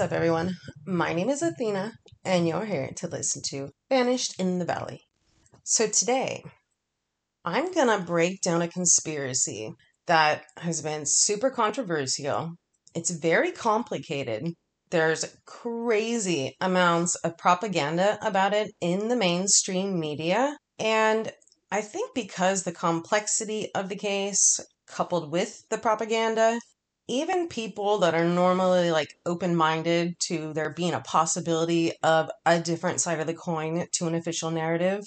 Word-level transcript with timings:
What's 0.00 0.12
up, 0.12 0.16
everyone? 0.16 0.56
My 0.86 1.12
name 1.12 1.28
is 1.28 1.42
Athena, 1.42 1.92
and 2.24 2.48
you're 2.48 2.64
here 2.64 2.88
to 2.96 3.06
listen 3.06 3.42
to 3.50 3.68
Vanished 3.90 4.40
in 4.40 4.58
the 4.58 4.64
Valley. 4.64 5.02
So, 5.62 5.88
today, 5.88 6.42
I'm 7.44 7.70
gonna 7.70 7.98
break 7.98 8.40
down 8.40 8.62
a 8.62 8.68
conspiracy 8.68 9.74
that 10.06 10.44
has 10.56 10.80
been 10.80 11.04
super 11.04 11.50
controversial. 11.50 12.52
It's 12.94 13.10
very 13.10 13.52
complicated. 13.52 14.54
There's 14.88 15.36
crazy 15.44 16.56
amounts 16.62 17.14
of 17.16 17.36
propaganda 17.36 18.18
about 18.22 18.54
it 18.54 18.72
in 18.80 19.08
the 19.08 19.16
mainstream 19.16 20.00
media. 20.00 20.56
And 20.78 21.30
I 21.70 21.82
think 21.82 22.14
because 22.14 22.62
the 22.62 22.72
complexity 22.72 23.68
of 23.74 23.90
the 23.90 23.96
case, 23.96 24.60
coupled 24.86 25.30
with 25.30 25.62
the 25.68 25.76
propaganda, 25.76 26.58
even 27.10 27.48
people 27.48 27.98
that 27.98 28.14
are 28.14 28.24
normally 28.24 28.92
like 28.92 29.18
open 29.26 29.56
minded 29.56 30.14
to 30.20 30.52
there 30.52 30.70
being 30.70 30.94
a 30.94 31.00
possibility 31.00 31.92
of 32.04 32.30
a 32.46 32.60
different 32.60 33.00
side 33.00 33.18
of 33.18 33.26
the 33.26 33.34
coin 33.34 33.86
to 33.90 34.06
an 34.06 34.14
official 34.14 34.52
narrative, 34.52 35.04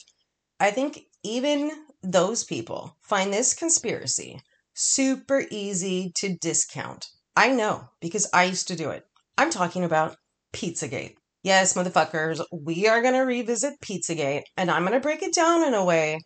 I 0.59 0.71
think 0.71 0.99
even 1.23 1.71
those 2.03 2.43
people 2.43 2.97
find 3.01 3.31
this 3.31 3.53
conspiracy 3.53 4.41
super 4.73 5.45
easy 5.49 6.11
to 6.15 6.37
discount. 6.37 7.07
I 7.37 7.51
know 7.51 7.87
because 8.01 8.29
I 8.33 8.43
used 8.43 8.67
to 8.67 8.75
do 8.75 8.89
it. 8.89 9.05
I'm 9.37 9.49
talking 9.49 9.85
about 9.85 10.17
Pizzagate. 10.51 11.15
Yes, 11.41 11.73
motherfuckers, 11.73 12.43
we 12.51 12.85
are 12.85 13.01
going 13.01 13.13
to 13.13 13.21
revisit 13.21 13.79
Pizzagate 13.81 14.43
and 14.57 14.69
I'm 14.69 14.83
going 14.83 14.93
to 14.93 14.99
break 14.99 15.23
it 15.23 15.33
down 15.33 15.65
in 15.65 15.73
a 15.73 15.85
way 15.85 16.19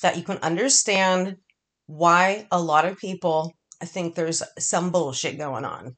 that 0.00 0.16
you 0.16 0.22
can 0.22 0.38
understand 0.38 1.38
why 1.86 2.46
a 2.52 2.60
lot 2.60 2.84
of 2.84 2.98
people 2.98 3.52
think 3.84 4.14
there's 4.14 4.42
some 4.58 4.90
bullshit 4.90 5.38
going 5.38 5.64
on. 5.64 5.94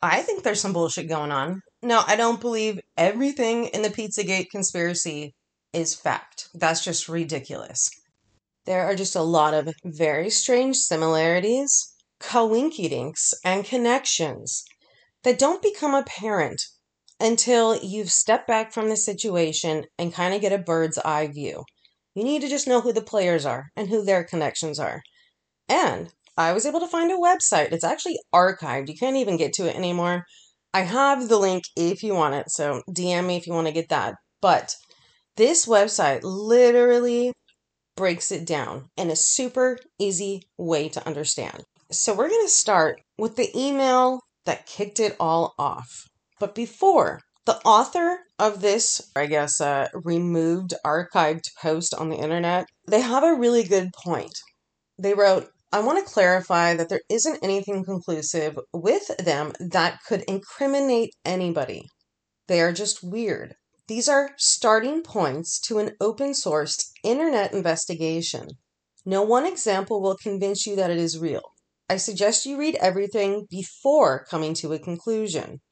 I 0.00 0.22
think 0.22 0.42
there's 0.42 0.60
some 0.60 0.72
bullshit 0.72 1.08
going 1.08 1.30
on. 1.30 1.60
No, 1.82 2.02
I 2.06 2.16
don't 2.16 2.40
believe 2.40 2.80
everything 2.96 3.66
in 3.66 3.82
the 3.82 3.90
Pizzagate 3.90 4.50
conspiracy 4.50 5.34
is 5.72 5.94
fact. 5.94 6.48
That's 6.54 6.84
just 6.84 7.08
ridiculous. 7.08 7.88
There 8.66 8.84
are 8.84 8.94
just 8.94 9.16
a 9.16 9.22
lot 9.22 9.54
of 9.54 9.72
very 9.84 10.30
strange 10.30 10.76
similarities, 10.76 11.94
coincidences, 12.20 13.38
and 13.44 13.64
connections 13.64 14.64
that 15.24 15.38
don't 15.38 15.62
become 15.62 15.94
apparent 15.94 16.60
until 17.18 17.76
you've 17.82 18.10
stepped 18.10 18.48
back 18.48 18.72
from 18.72 18.88
the 18.88 18.96
situation 18.96 19.84
and 19.98 20.12
kind 20.12 20.34
of 20.34 20.40
get 20.40 20.52
a 20.52 20.58
bird's 20.58 20.98
eye 20.98 21.28
view. 21.28 21.64
You 22.14 22.24
need 22.24 22.42
to 22.42 22.48
just 22.48 22.66
know 22.66 22.80
who 22.80 22.92
the 22.92 23.02
players 23.02 23.46
are 23.46 23.66
and 23.76 23.88
who 23.88 24.04
their 24.04 24.24
connections 24.24 24.78
are. 24.78 25.02
And 25.68 26.12
I 26.36 26.52
was 26.52 26.66
able 26.66 26.80
to 26.80 26.86
find 26.86 27.10
a 27.10 27.16
website. 27.16 27.72
It's 27.72 27.84
actually 27.84 28.18
archived. 28.34 28.88
You 28.88 28.96
can't 28.96 29.16
even 29.16 29.36
get 29.36 29.52
to 29.54 29.68
it 29.68 29.76
anymore. 29.76 30.24
I 30.74 30.80
have 30.80 31.28
the 31.28 31.38
link 31.38 31.64
if 31.76 32.02
you 32.02 32.14
want 32.14 32.34
it, 32.34 32.50
so 32.50 32.82
DM 32.90 33.26
me 33.26 33.36
if 33.36 33.46
you 33.46 33.52
want 33.52 33.66
to 33.66 33.72
get 33.72 33.90
that. 33.90 34.14
But 34.40 34.74
this 35.36 35.66
website 35.66 36.20
literally 36.22 37.32
breaks 37.96 38.32
it 38.32 38.46
down 38.46 38.88
in 38.96 39.10
a 39.10 39.16
super 39.16 39.78
easy 39.98 40.42
way 40.56 40.88
to 40.88 41.06
understand. 41.06 41.62
So 41.90 42.14
we're 42.14 42.30
going 42.30 42.46
to 42.46 42.50
start 42.50 43.02
with 43.18 43.36
the 43.36 43.50
email 43.54 44.20
that 44.46 44.66
kicked 44.66 44.98
it 44.98 45.14
all 45.20 45.54
off. 45.58 46.04
But 46.40 46.54
before, 46.54 47.20
the 47.44 47.60
author 47.64 48.20
of 48.38 48.60
this, 48.60 49.10
I 49.14 49.26
guess, 49.26 49.60
uh, 49.60 49.88
removed 49.92 50.74
archived 50.84 51.50
post 51.60 51.94
on 51.94 52.08
the 52.08 52.16
internet, 52.16 52.66
they 52.88 53.00
have 53.00 53.24
a 53.24 53.34
really 53.34 53.62
good 53.62 53.90
point. 53.92 54.32
They 54.98 55.14
wrote, 55.14 55.48
I 55.74 55.80
want 55.80 55.98
to 55.98 56.12
clarify 56.12 56.74
that 56.74 56.90
there 56.90 57.00
isn't 57.08 57.42
anything 57.42 57.82
conclusive 57.82 58.58
with 58.74 59.16
them 59.16 59.54
that 59.58 60.00
could 60.06 60.20
incriminate 60.28 61.14
anybody. 61.24 61.88
They 62.46 62.60
are 62.60 62.72
just 62.72 63.02
weird. 63.02 63.54
These 63.88 64.06
are 64.06 64.34
starting 64.36 65.02
points 65.02 65.58
to 65.60 65.78
an 65.78 65.96
open 65.98 66.32
sourced 66.32 66.90
internet 67.02 67.54
investigation. 67.54 68.48
No 69.06 69.22
one 69.22 69.46
example 69.46 70.02
will 70.02 70.18
convince 70.18 70.66
you 70.66 70.76
that 70.76 70.90
it 70.90 70.98
is 70.98 71.18
real. 71.18 71.54
I 71.88 71.96
suggest 71.96 72.44
you 72.44 72.58
read 72.58 72.74
everything 72.74 73.46
before 73.48 74.26
coming 74.30 74.52
to 74.56 74.74
a 74.74 74.78
conclusion. 74.78 75.62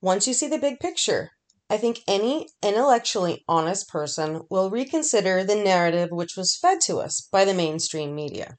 Once 0.00 0.26
you 0.26 0.32
see 0.32 0.48
the 0.48 0.58
big 0.58 0.80
picture, 0.80 1.32
I 1.68 1.76
think 1.76 2.00
any 2.08 2.48
intellectually 2.62 3.44
honest 3.46 3.88
person 3.88 4.42
will 4.48 4.70
reconsider 4.70 5.44
the 5.44 5.54
narrative 5.54 6.08
which 6.10 6.34
was 6.34 6.56
fed 6.56 6.80
to 6.86 6.96
us 6.96 7.28
by 7.30 7.44
the 7.44 7.52
mainstream 7.52 8.14
media. 8.14 8.56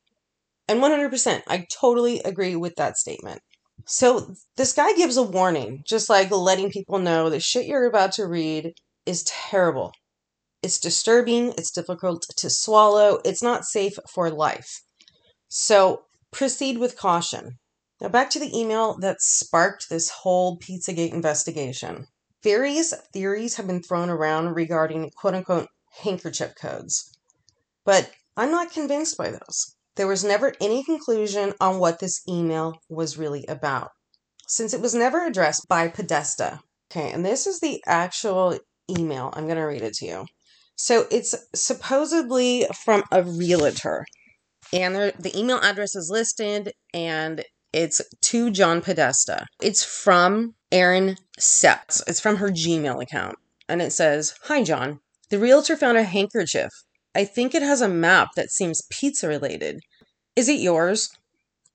And 0.67 0.81
100%, 0.81 1.43
I 1.47 1.65
totally 1.71 2.21
agree 2.21 2.55
with 2.55 2.75
that 2.75 2.97
statement. 2.97 3.41
So 3.85 4.33
this 4.57 4.73
guy 4.73 4.93
gives 4.93 5.15
a 5.15 5.23
warning, 5.23 5.83
just 5.85 6.09
like 6.09 6.31
letting 6.31 6.71
people 6.71 6.97
know 6.97 7.29
the 7.29 7.39
shit 7.39 7.67
you're 7.67 7.85
about 7.85 8.13
to 8.13 8.25
read 8.25 8.73
is 9.05 9.23
terrible. 9.23 9.91
It's 10.63 10.79
disturbing, 10.79 11.49
it's 11.49 11.69
difficult 11.69 12.25
to 12.37 12.49
swallow, 12.49 13.19
it's 13.23 13.43
not 13.43 13.65
safe 13.65 13.99
for 14.11 14.31
life. 14.31 14.81
So 15.47 16.05
proceed 16.31 16.79
with 16.79 16.97
caution. 16.97 17.59
Now 18.01 18.09
back 18.09 18.31
to 18.31 18.39
the 18.39 18.57
email 18.57 18.97
that 19.01 19.21
sparked 19.21 19.89
this 19.89 20.09
whole 20.09 20.57
Pizzagate 20.57 21.13
investigation. 21.13 22.07
Various 22.41 22.93
theories 23.13 23.55
have 23.55 23.67
been 23.67 23.83
thrown 23.83 24.09
around 24.09 24.55
regarding 24.55 25.11
quote 25.11 25.35
unquote 25.35 25.67
handkerchief 26.01 26.55
codes, 26.59 27.15
but 27.85 28.11
I'm 28.35 28.51
not 28.51 28.71
convinced 28.71 29.17
by 29.17 29.29
those. 29.29 29.74
There 29.95 30.07
was 30.07 30.23
never 30.23 30.53
any 30.59 30.83
conclusion 30.83 31.53
on 31.61 31.79
what 31.79 31.99
this 31.99 32.21
email 32.27 32.79
was 32.89 33.17
really 33.17 33.45
about, 33.47 33.91
since 34.47 34.73
it 34.73 34.81
was 34.81 34.93
never 34.93 35.25
addressed 35.25 35.67
by 35.69 35.87
Podesta. 35.87 36.59
Okay, 36.91 37.11
and 37.11 37.25
this 37.25 37.47
is 37.47 37.59
the 37.59 37.81
actual 37.87 38.59
email. 38.89 39.31
I'm 39.33 39.45
going 39.45 39.57
to 39.57 39.63
read 39.63 39.81
it 39.81 39.93
to 39.95 40.05
you. 40.05 40.25
So 40.75 41.05
it's 41.09 41.33
supposedly 41.55 42.67
from 42.83 43.03
a 43.11 43.23
realtor, 43.23 44.05
and 44.73 45.13
the 45.17 45.31
email 45.37 45.59
address 45.59 45.95
is 45.95 46.09
listed, 46.11 46.73
and 46.93 47.43
it's 47.71 48.01
to 48.23 48.51
John 48.51 48.81
Podesta. 48.81 49.45
It's 49.61 49.83
from 49.83 50.55
Erin 50.71 51.17
Seps. 51.39 52.03
It's 52.07 52.19
from 52.19 52.37
her 52.37 52.49
Gmail 52.49 53.01
account, 53.01 53.37
and 53.69 53.81
it 53.81 53.93
says, 53.93 54.33
"Hi 54.43 54.63
John. 54.63 54.99
The 55.29 55.39
realtor 55.39 55.77
found 55.77 55.97
a 55.97 56.03
handkerchief 56.03 56.71
I 57.15 57.23
think 57.23 57.55
it 57.55 57.61
has 57.61 57.79
a 57.79 57.87
map 57.87 58.31
that 58.35 58.51
seems 58.51 58.81
pizza 58.91 59.27
related. 59.29 59.79
Is 60.35 60.49
it 60.49 60.59
yours? 60.59 61.09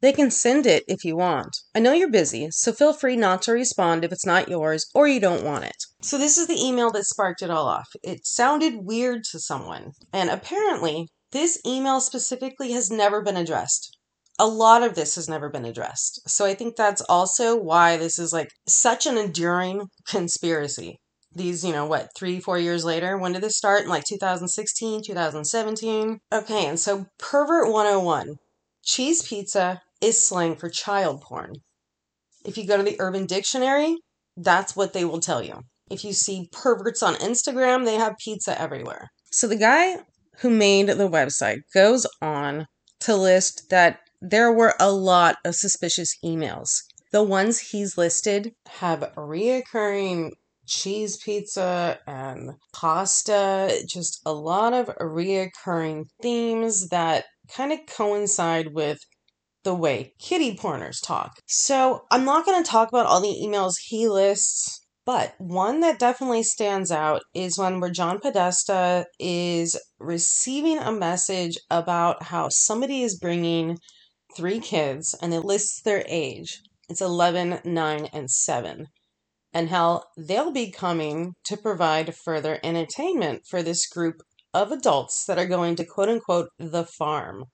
They 0.02 0.12
can 0.12 0.30
send 0.30 0.66
it 0.66 0.84
if 0.86 1.02
you 1.02 1.16
want. 1.16 1.56
I 1.74 1.80
know 1.80 1.92
you're 1.92 2.10
busy, 2.10 2.48
so 2.50 2.72
feel 2.72 2.92
free 2.92 3.16
not 3.16 3.40
to 3.42 3.52
respond 3.52 4.04
if 4.04 4.12
it's 4.12 4.26
not 4.26 4.50
yours 4.50 4.86
or 4.94 5.08
you 5.08 5.18
don't 5.18 5.44
want 5.44 5.64
it. 5.64 5.76
So, 6.02 6.18
this 6.18 6.36
is 6.36 6.46
the 6.46 6.62
email 6.62 6.90
that 6.90 7.06
sparked 7.06 7.40
it 7.40 7.50
all 7.50 7.66
off. 7.66 7.88
It 8.02 8.26
sounded 8.26 8.84
weird 8.84 9.24
to 9.32 9.38
someone, 9.38 9.92
and 10.12 10.28
apparently, 10.28 11.08
this 11.32 11.58
email 11.66 12.00
specifically 12.00 12.72
has 12.72 12.90
never 12.90 13.22
been 13.22 13.36
addressed. 13.36 13.96
A 14.38 14.46
lot 14.46 14.82
of 14.82 14.94
this 14.94 15.14
has 15.14 15.28
never 15.28 15.48
been 15.48 15.64
addressed. 15.64 16.20
So, 16.28 16.44
I 16.44 16.54
think 16.54 16.76
that's 16.76 17.02
also 17.02 17.56
why 17.56 17.96
this 17.96 18.18
is 18.18 18.32
like 18.32 18.50
such 18.66 19.06
an 19.06 19.16
enduring 19.16 19.88
conspiracy 20.06 20.98
these, 21.32 21.64
you 21.64 21.72
know, 21.72 21.86
what, 21.86 22.10
three, 22.16 22.40
four 22.40 22.58
years 22.58 22.84
later? 22.84 23.16
When 23.16 23.32
did 23.32 23.42
this 23.42 23.56
start? 23.56 23.82
In 23.82 23.88
like 23.88 24.04
2016, 24.04 25.02
2017? 25.04 26.20
Okay, 26.32 26.66
and 26.66 26.78
so 26.78 27.06
Pervert 27.18 27.72
101 27.72 28.36
cheese 28.84 29.22
pizza 29.22 29.82
is 30.00 30.26
slang 30.26 30.56
for 30.56 30.68
child 30.68 31.20
porn. 31.22 31.54
If 32.44 32.56
you 32.56 32.66
go 32.66 32.76
to 32.76 32.82
the 32.82 32.96
Urban 32.98 33.26
Dictionary, 33.26 33.96
that's 34.36 34.74
what 34.74 34.92
they 34.92 35.04
will 35.04 35.20
tell 35.20 35.42
you. 35.42 35.60
If 35.90 36.04
you 36.04 36.12
see 36.12 36.48
perverts 36.52 37.02
on 37.02 37.14
Instagram, 37.16 37.84
they 37.84 37.96
have 37.96 38.16
pizza 38.18 38.58
everywhere. 38.60 39.10
So 39.32 39.46
the 39.46 39.56
guy 39.56 39.98
who 40.38 40.50
made 40.50 40.88
the 40.88 41.08
website 41.08 41.62
goes 41.74 42.06
on 42.22 42.66
to 43.00 43.16
list 43.16 43.70
that 43.70 44.00
there 44.20 44.52
were 44.52 44.74
a 44.78 44.92
lot 44.92 45.36
of 45.44 45.54
suspicious 45.54 46.16
emails. 46.24 46.68
The 47.12 47.22
ones 47.22 47.58
he's 47.58 47.98
listed 47.98 48.54
have 48.68 49.00
reoccurring 49.16 50.30
cheese 50.70 51.16
pizza 51.18 51.98
and 52.06 52.52
pasta, 52.72 53.82
just 53.86 54.20
a 54.24 54.32
lot 54.32 54.72
of 54.72 54.86
reoccurring 54.98 56.04
themes 56.22 56.88
that 56.88 57.24
kind 57.52 57.72
of 57.72 57.80
coincide 57.86 58.72
with 58.72 59.00
the 59.64 59.74
way 59.74 60.14
kitty 60.18 60.56
porners 60.56 61.04
talk. 61.04 61.32
So 61.46 62.04
I'm 62.10 62.24
not 62.24 62.46
going 62.46 62.62
to 62.62 62.70
talk 62.70 62.88
about 62.88 63.06
all 63.06 63.20
the 63.20 63.42
emails 63.44 63.74
he 63.84 64.08
lists, 64.08 64.80
but 65.04 65.34
one 65.38 65.80
that 65.80 65.98
definitely 65.98 66.44
stands 66.44 66.90
out 66.90 67.22
is 67.34 67.58
one 67.58 67.80
where 67.80 67.90
John 67.90 68.20
Podesta 68.20 69.06
is 69.18 69.78
receiving 69.98 70.78
a 70.78 70.92
message 70.92 71.58
about 71.68 72.22
how 72.22 72.48
somebody 72.48 73.02
is 73.02 73.18
bringing 73.18 73.76
three 74.36 74.60
kids 74.60 75.14
and 75.20 75.34
it 75.34 75.40
lists 75.40 75.82
their 75.82 76.04
age. 76.06 76.60
It's 76.88 77.00
11, 77.00 77.60
9, 77.64 78.08
and 78.12 78.30
7 78.30 78.86
and 79.52 79.68
how 79.70 80.04
they'll 80.16 80.52
be 80.52 80.70
coming 80.70 81.34
to 81.44 81.56
provide 81.56 82.14
further 82.14 82.58
entertainment 82.62 83.42
for 83.48 83.62
this 83.62 83.86
group 83.86 84.22
of 84.52 84.72
adults 84.72 85.24
that 85.26 85.38
are 85.38 85.46
going 85.46 85.76
to 85.76 85.84
quote 85.84 86.08
unquote 86.08 86.48
the 86.58 86.84
farm. 86.84 87.44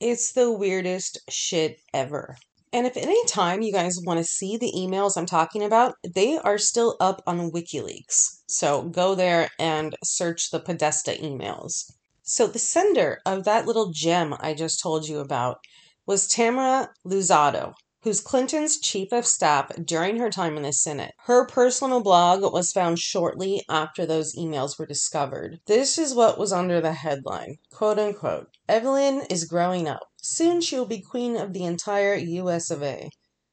It's 0.00 0.32
the 0.32 0.50
weirdest 0.50 1.18
shit 1.28 1.80
ever. 1.94 2.36
And 2.72 2.86
if 2.86 2.96
any 2.96 3.22
time 3.26 3.60
you 3.60 3.70
guys 3.70 3.98
want 4.04 4.18
to 4.18 4.24
see 4.24 4.56
the 4.56 4.72
emails 4.74 5.16
I'm 5.16 5.26
talking 5.26 5.62
about, 5.62 5.94
they 6.14 6.38
are 6.38 6.56
still 6.56 6.96
up 7.00 7.22
on 7.26 7.50
WikiLeaks. 7.50 8.40
So 8.48 8.82
go 8.82 9.14
there 9.14 9.50
and 9.58 9.94
search 10.02 10.50
the 10.50 10.58
Podesta 10.58 11.12
emails. 11.12 11.92
So 12.22 12.46
the 12.46 12.58
sender 12.58 13.18
of 13.26 13.44
that 13.44 13.66
little 13.66 13.90
gem 13.92 14.34
I 14.40 14.54
just 14.54 14.80
told 14.80 15.06
you 15.06 15.18
about 15.18 15.58
was 16.06 16.26
Tamara 16.26 16.88
Luzzatto, 17.06 17.74
who's 18.02 18.20
Clinton's 18.20 18.78
chief 18.78 19.12
of 19.12 19.24
staff 19.24 19.70
during 19.84 20.18
her 20.18 20.30
time 20.30 20.56
in 20.56 20.64
the 20.64 20.72
Senate. 20.72 21.14
Her 21.26 21.46
personal 21.46 22.00
blog 22.00 22.42
was 22.52 22.72
found 22.72 22.98
shortly 22.98 23.64
after 23.68 24.04
those 24.04 24.34
emails 24.34 24.78
were 24.78 24.86
discovered. 24.86 25.60
This 25.66 25.98
is 25.98 26.14
what 26.14 26.38
was 26.38 26.52
under 26.52 26.80
the 26.80 26.94
headline 26.94 27.58
quote 27.72 27.98
unquote 27.98 28.48
Evelyn 28.68 29.22
is 29.30 29.44
growing 29.44 29.88
up. 29.88 30.08
Soon 30.20 30.60
she 30.60 30.76
will 30.76 30.86
be 30.86 31.00
queen 31.00 31.36
of 31.36 31.52
the 31.52 31.64
entire 31.64 32.14
US 32.14 32.70
of 32.70 32.82
A. 32.82 33.08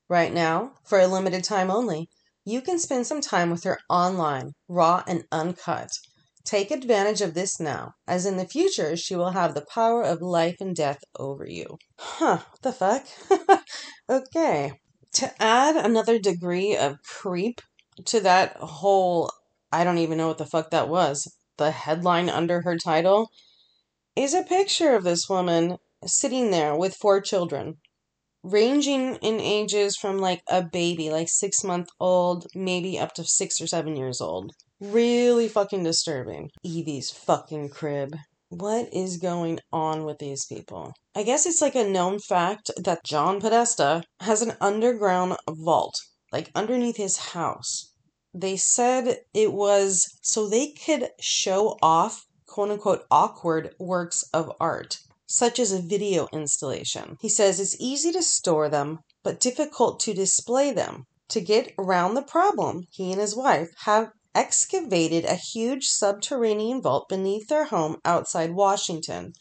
Right 0.07 0.33
now, 0.33 0.73
for 0.83 0.99
a 0.99 1.07
limited 1.07 1.43
time 1.43 1.69
only, 1.69 2.09
you 2.43 2.61
can 2.61 2.79
spend 2.79 3.05
some 3.05 3.21
time 3.21 3.51
with 3.51 3.63
her 3.63 3.77
online, 3.89 4.53
raw 4.67 5.03
and 5.05 5.25
uncut. 5.31 5.91
Take 6.43 6.71
advantage 6.71 7.21
of 7.21 7.35
this 7.35 7.59
now, 7.59 7.93
as 8.07 8.25
in 8.25 8.37
the 8.37 8.47
future 8.47 8.97
she 8.97 9.15
will 9.15 9.31
have 9.31 9.53
the 9.53 9.65
power 9.71 10.01
of 10.01 10.21
life 10.21 10.57
and 10.59 10.75
death 10.75 11.03
over 11.19 11.45
you. 11.45 11.77
Huh, 11.99 12.39
the 12.63 12.71
fuck? 12.71 13.05
okay. 14.09 14.73
To 15.13 15.31
add 15.41 15.75
another 15.75 16.19
degree 16.19 16.75
of 16.75 17.01
creep 17.03 17.61
to 18.05 18.19
that 18.21 18.55
whole, 18.57 19.31
I 19.71 19.83
don't 19.83 19.97
even 19.97 20.17
know 20.17 20.27
what 20.27 20.37
the 20.37 20.45
fuck 20.45 20.71
that 20.71 20.89
was, 20.89 21.31
the 21.57 21.71
headline 21.71 22.29
under 22.29 22.61
her 22.61 22.77
title, 22.77 23.29
is 24.15 24.33
a 24.33 24.43
picture 24.43 24.95
of 24.95 25.03
this 25.03 25.29
woman 25.29 25.77
sitting 26.05 26.51
there 26.51 26.75
with 26.75 26.95
four 26.95 27.21
children, 27.21 27.77
ranging 28.43 29.15
in 29.15 29.39
ages 29.39 29.97
from 29.97 30.19
like 30.19 30.41
a 30.49 30.63
baby, 30.63 31.09
like 31.09 31.29
six 31.29 31.63
month 31.63 31.89
old, 31.99 32.47
maybe 32.55 32.97
up 32.97 33.13
to 33.13 33.23
six 33.23 33.59
or 33.61 33.67
seven 33.67 33.95
years 33.95 34.21
old. 34.21 34.53
Really 34.79 35.49
fucking 35.49 35.83
disturbing. 35.83 36.49
Evie's 36.63 37.11
fucking 37.11 37.69
crib. 37.69 38.15
What 38.51 38.91
is 38.91 39.17
going 39.17 39.59
on 39.71 40.05
with 40.05 40.17
these 40.17 40.45
people? 40.45 40.93
I 41.13 41.21
guess 41.21 41.45
it's 41.45 41.61
like 41.61 41.75
a 41.75 41.87
known 41.87 42.17
fact 42.17 42.71
that 42.77 43.03
John 43.03 43.39
Podesta 43.39 44.03
has 44.21 44.41
an 44.41 44.57
underground 44.59 45.37
vault, 45.47 46.01
like 46.31 46.49
underneath 46.55 46.97
his 46.97 47.17
house. 47.17 47.93
They 48.33 48.57
said 48.57 49.19
it 49.35 49.53
was 49.53 50.17
so 50.23 50.47
they 50.47 50.71
could 50.71 51.11
show 51.19 51.77
off 51.83 52.25
quote 52.47 52.71
unquote 52.71 53.05
awkward 53.11 53.75
works 53.77 54.23
of 54.33 54.51
art, 54.59 54.97
such 55.27 55.59
as 55.59 55.71
a 55.71 55.79
video 55.79 56.27
installation. 56.33 57.17
He 57.21 57.29
says 57.29 57.59
it's 57.59 57.79
easy 57.79 58.11
to 58.13 58.23
store 58.23 58.67
them, 58.67 59.01
but 59.21 59.39
difficult 59.39 59.99
to 59.99 60.13
display 60.15 60.71
them. 60.71 61.05
To 61.29 61.39
get 61.39 61.75
around 61.77 62.15
the 62.15 62.23
problem, 62.23 62.87
he 62.89 63.11
and 63.11 63.21
his 63.21 63.35
wife 63.35 63.69
have 63.81 64.11
excavated 64.35 65.25
a 65.25 65.35
huge 65.35 65.87
subterranean 65.87 66.81
vault 66.81 67.09
beneath 67.09 67.47
their 67.47 67.65
home 67.65 67.97
outside 68.05 68.51
Washington, 68.51 69.33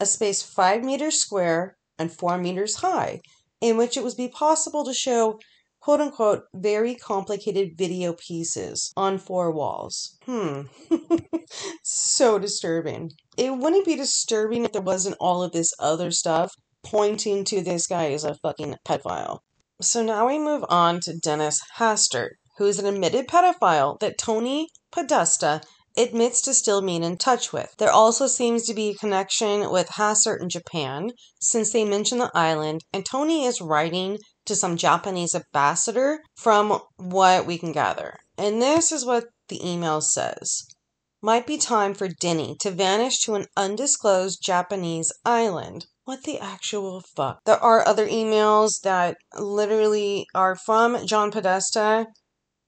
a 0.00 0.06
space 0.06 0.42
five 0.42 0.84
meters 0.84 1.18
square 1.18 1.76
and 1.98 2.12
four 2.12 2.38
meters 2.38 2.76
high, 2.76 3.20
in 3.60 3.76
which 3.76 3.96
it 3.96 4.04
would 4.04 4.16
be 4.16 4.28
possible 4.28 4.84
to 4.84 4.94
show 4.94 5.38
quote 5.80 6.00
unquote 6.00 6.44
very 6.54 6.94
complicated 6.94 7.76
video 7.76 8.12
pieces 8.12 8.92
on 8.96 9.18
four 9.18 9.50
walls. 9.50 10.16
Hmm. 10.24 10.62
so 11.82 12.38
disturbing. 12.38 13.12
It 13.36 13.56
wouldn't 13.56 13.86
be 13.86 13.96
disturbing 13.96 14.64
if 14.64 14.72
there 14.72 14.82
wasn't 14.82 15.16
all 15.20 15.42
of 15.42 15.52
this 15.52 15.72
other 15.78 16.10
stuff 16.10 16.54
pointing 16.84 17.44
to 17.44 17.60
this 17.60 17.86
guy 17.86 18.12
as 18.12 18.24
a 18.24 18.34
fucking 18.34 18.76
pedophile. 18.86 19.40
So 19.80 20.02
now 20.02 20.26
we 20.26 20.38
move 20.38 20.64
on 20.68 21.00
to 21.00 21.16
Dennis 21.16 21.60
Hastert 21.78 22.32
who 22.58 22.66
is 22.66 22.78
an 22.78 22.86
admitted 22.86 23.26
pedophile 23.26 23.98
that 24.00 24.18
Tony 24.18 24.68
Podesta 24.90 25.62
admits 25.96 26.40
to 26.42 26.54
still 26.54 26.80
being 26.80 27.02
in 27.02 27.16
touch 27.16 27.52
with. 27.52 27.74
There 27.78 27.90
also 27.90 28.26
seems 28.26 28.64
to 28.66 28.74
be 28.74 28.90
a 28.90 28.94
connection 28.94 29.70
with 29.70 29.88
Hastert 29.88 30.40
in 30.40 30.48
Japan, 30.48 31.10
since 31.40 31.72
they 31.72 31.84
mention 31.84 32.18
the 32.18 32.30
island, 32.34 32.82
and 32.92 33.04
Tony 33.04 33.44
is 33.44 33.60
writing 33.60 34.18
to 34.46 34.54
some 34.54 34.76
Japanese 34.76 35.34
ambassador 35.34 36.20
from 36.36 36.80
what 36.96 37.46
we 37.46 37.58
can 37.58 37.72
gather. 37.72 38.16
And 38.36 38.62
this 38.62 38.92
is 38.92 39.04
what 39.04 39.26
the 39.48 39.66
email 39.66 40.00
says. 40.00 40.62
Might 41.20 41.46
be 41.46 41.58
time 41.58 41.94
for 41.94 42.08
Denny 42.08 42.56
to 42.60 42.70
vanish 42.70 43.18
to 43.20 43.34
an 43.34 43.46
undisclosed 43.56 44.40
Japanese 44.40 45.12
island. 45.24 45.86
What 46.04 46.22
the 46.22 46.38
actual 46.38 47.02
fuck? 47.16 47.40
There 47.44 47.62
are 47.62 47.86
other 47.86 48.06
emails 48.06 48.80
that 48.82 49.16
literally 49.36 50.26
are 50.34 50.54
from 50.54 51.04
John 51.06 51.32
Podesta 51.32 52.06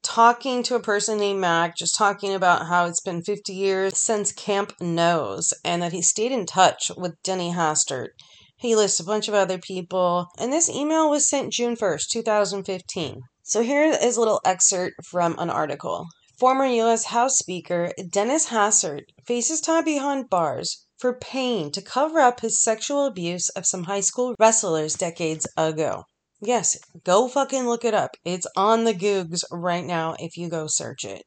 talking 0.02 0.62
to 0.62 0.74
a 0.74 0.80
person 0.80 1.18
named 1.18 1.40
Mac, 1.40 1.76
just 1.76 1.96
talking 1.96 2.34
about 2.34 2.66
how 2.66 2.86
it's 2.86 3.00
been 3.00 3.22
50 3.22 3.52
years 3.52 3.96
since 3.98 4.32
Camp 4.32 4.72
Knows 4.80 5.52
and 5.64 5.82
that 5.82 5.92
he 5.92 6.02
stayed 6.02 6.32
in 6.32 6.46
touch 6.46 6.90
with 6.96 7.22
Denny 7.22 7.52
Hastert. 7.52 8.10
He 8.56 8.76
lists 8.76 9.00
a 9.00 9.04
bunch 9.04 9.28
of 9.28 9.34
other 9.34 9.58
people, 9.58 10.26
and 10.38 10.52
this 10.52 10.68
email 10.68 11.08
was 11.08 11.28
sent 11.28 11.52
June 11.52 11.76
1st, 11.76 12.08
2015. 12.10 13.22
So 13.42 13.62
here 13.62 13.84
is 13.84 14.16
a 14.16 14.20
little 14.20 14.40
excerpt 14.44 14.96
from 15.06 15.38
an 15.38 15.48
article. 15.48 16.06
Former 16.38 16.66
U.S. 16.66 17.04
House 17.06 17.38
Speaker 17.38 17.92
Dennis 18.10 18.48
Hastert 18.48 19.04
faces 19.26 19.60
time 19.60 19.84
behind 19.84 20.30
bars 20.30 20.86
for 20.98 21.14
paying 21.14 21.70
to 21.72 21.80
cover 21.80 22.20
up 22.20 22.40
his 22.40 22.62
sexual 22.62 23.06
abuse 23.06 23.48
of 23.50 23.66
some 23.66 23.84
high 23.84 24.00
school 24.00 24.34
wrestlers 24.38 24.94
decades 24.94 25.46
ago. 25.56 26.04
Yes, 26.42 26.78
go 27.04 27.28
fucking 27.28 27.66
look 27.66 27.84
it 27.84 27.92
up. 27.92 28.12
It's 28.24 28.46
on 28.56 28.84
the 28.84 28.94
Googs 28.94 29.44
right 29.52 29.84
now 29.84 30.16
if 30.18 30.38
you 30.38 30.48
go 30.48 30.66
search 30.66 31.04
it. 31.04 31.24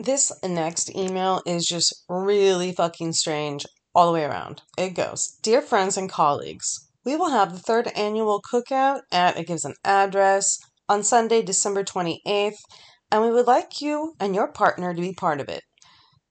This 0.00 0.32
next 0.42 0.94
email 0.96 1.42
is 1.46 1.64
just 1.64 2.04
really 2.08 2.72
fucking 2.72 3.12
strange 3.12 3.64
all 3.94 4.08
the 4.08 4.12
way 4.14 4.24
around. 4.24 4.62
It 4.76 4.90
goes 4.90 5.38
Dear 5.42 5.62
friends 5.62 5.96
and 5.96 6.10
colleagues, 6.10 6.88
we 7.04 7.14
will 7.14 7.30
have 7.30 7.52
the 7.52 7.60
third 7.60 7.86
annual 7.94 8.42
cookout 8.52 9.02
at, 9.12 9.38
it 9.38 9.46
gives 9.46 9.64
an 9.64 9.74
address, 9.84 10.58
on 10.88 11.04
Sunday, 11.04 11.40
December 11.40 11.84
28th, 11.84 12.58
and 13.12 13.22
we 13.22 13.30
would 13.30 13.46
like 13.46 13.80
you 13.80 14.14
and 14.18 14.34
your 14.34 14.48
partner 14.48 14.92
to 14.92 15.00
be 15.00 15.12
part 15.12 15.40
of 15.40 15.48
it. 15.48 15.62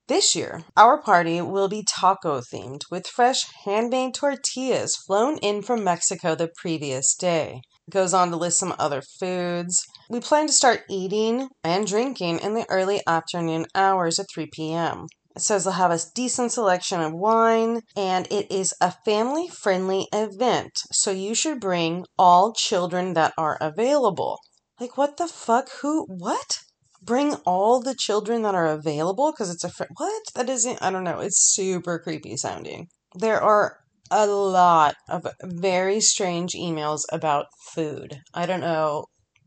This 0.08 0.36
year, 0.36 0.63
our 0.75 1.02
party 1.02 1.42
will 1.42 1.70
be 1.70 1.86
taco 1.88 2.42
themed 2.42 2.82
with 2.92 3.08
fresh 3.08 3.46
handmade 3.63 4.16
tortillas 4.16 4.98
flown 4.98 5.38
in 5.38 5.62
from 5.62 5.84
Mexico 5.84 6.36
the 6.36 6.50
previous 6.62 7.16
day 7.16 7.62
goes 7.89 8.13
on 8.13 8.32
to 8.32 8.38
list 8.38 8.60
some 8.60 8.75
other 8.77 9.01
foods. 9.20 9.86
We 10.10 10.20
plan 10.20 10.48
to 10.48 10.53
start 10.53 10.84
eating 10.89 11.50
and 11.63 11.88
drinking 11.88 12.39
in 12.39 12.53
the 12.53 12.65
early 12.70 13.01
afternoon 13.08 13.65
hours 13.75 14.20
at 14.20 14.27
3 14.34 14.48
p.m. 14.51 15.08
It 15.36 15.41
says 15.41 15.63
they'll 15.63 15.74
have 15.74 15.91
a 15.91 16.00
decent 16.15 16.51
selection 16.51 17.00
of 17.00 17.13
wine, 17.13 17.82
and 17.96 18.25
it 18.32 18.51
is 18.51 18.74
a 18.82 18.91
family 19.06 19.48
friendly 19.48 20.08
event, 20.12 20.72
so 20.91 21.12
you 21.12 21.36
should 21.36 21.60
bring 21.60 22.06
all 22.17 22.53
children 22.53 23.13
that 23.13 23.34
are 23.38 23.58
available. 23.62 24.39
Like, 24.79 24.98
what 24.98 25.17
the 25.17 25.27
fuck? 25.27 25.70
Who? 25.82 26.06
What? 26.08 26.58
Bring 27.03 27.36
all 27.46 27.82
the 27.82 27.94
children 27.94 28.41
that 28.41 28.56
are 28.56 28.65
available 28.65 29.32
because 29.32 29.51
it's 29.51 29.63
a 29.63 29.70
fr- 29.70 29.84
what? 29.98 30.24
That 30.34 30.50
isn't. 30.50 30.82
I 30.82 30.89
don't 30.89 31.03
know. 31.03 31.20
It's 31.20 31.53
super 31.53 32.00
creepy 32.00 32.36
sounding. 32.36 32.88
There 33.15 33.41
are 33.41 33.77
a 34.12 34.28
lot 34.28 34.96
of 35.10 35.28
very 35.44 36.00
strange 36.00 36.54
emails 36.54 37.02
about 37.12 37.48
food. 37.74 38.20
I 38.34 38.46
don't 38.46 38.62
know 38.62 39.06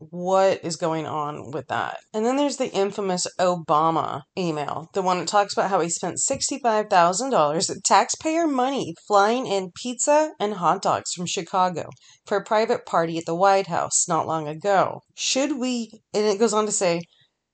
what 0.09 0.63
is 0.63 0.75
going 0.77 1.05
on 1.05 1.51
with 1.51 1.67
that. 1.67 1.97
And 2.13 2.25
then 2.25 2.35
there's 2.35 2.57
the 2.57 2.71
infamous 2.71 3.27
Obama 3.39 4.23
email, 4.37 4.89
the 4.93 5.01
one 5.01 5.19
that 5.19 5.27
talks 5.27 5.53
about 5.53 5.69
how 5.69 5.79
he 5.79 5.89
spent 5.89 6.17
$65,000 6.17 7.69
of 7.69 7.83
taxpayer 7.83 8.47
money 8.47 8.95
flying 9.07 9.45
in 9.45 9.71
pizza 9.75 10.31
and 10.39 10.55
hot 10.55 10.81
dogs 10.81 11.13
from 11.13 11.27
Chicago 11.27 11.89
for 12.25 12.37
a 12.37 12.43
private 12.43 12.85
party 12.85 13.17
at 13.17 13.25
the 13.25 13.35
White 13.35 13.67
House 13.67 14.07
not 14.07 14.27
long 14.27 14.47
ago. 14.47 15.01
Should 15.15 15.59
we, 15.59 16.01
and 16.13 16.25
it 16.25 16.39
goes 16.39 16.53
on 16.53 16.65
to 16.65 16.71
say, 16.71 17.01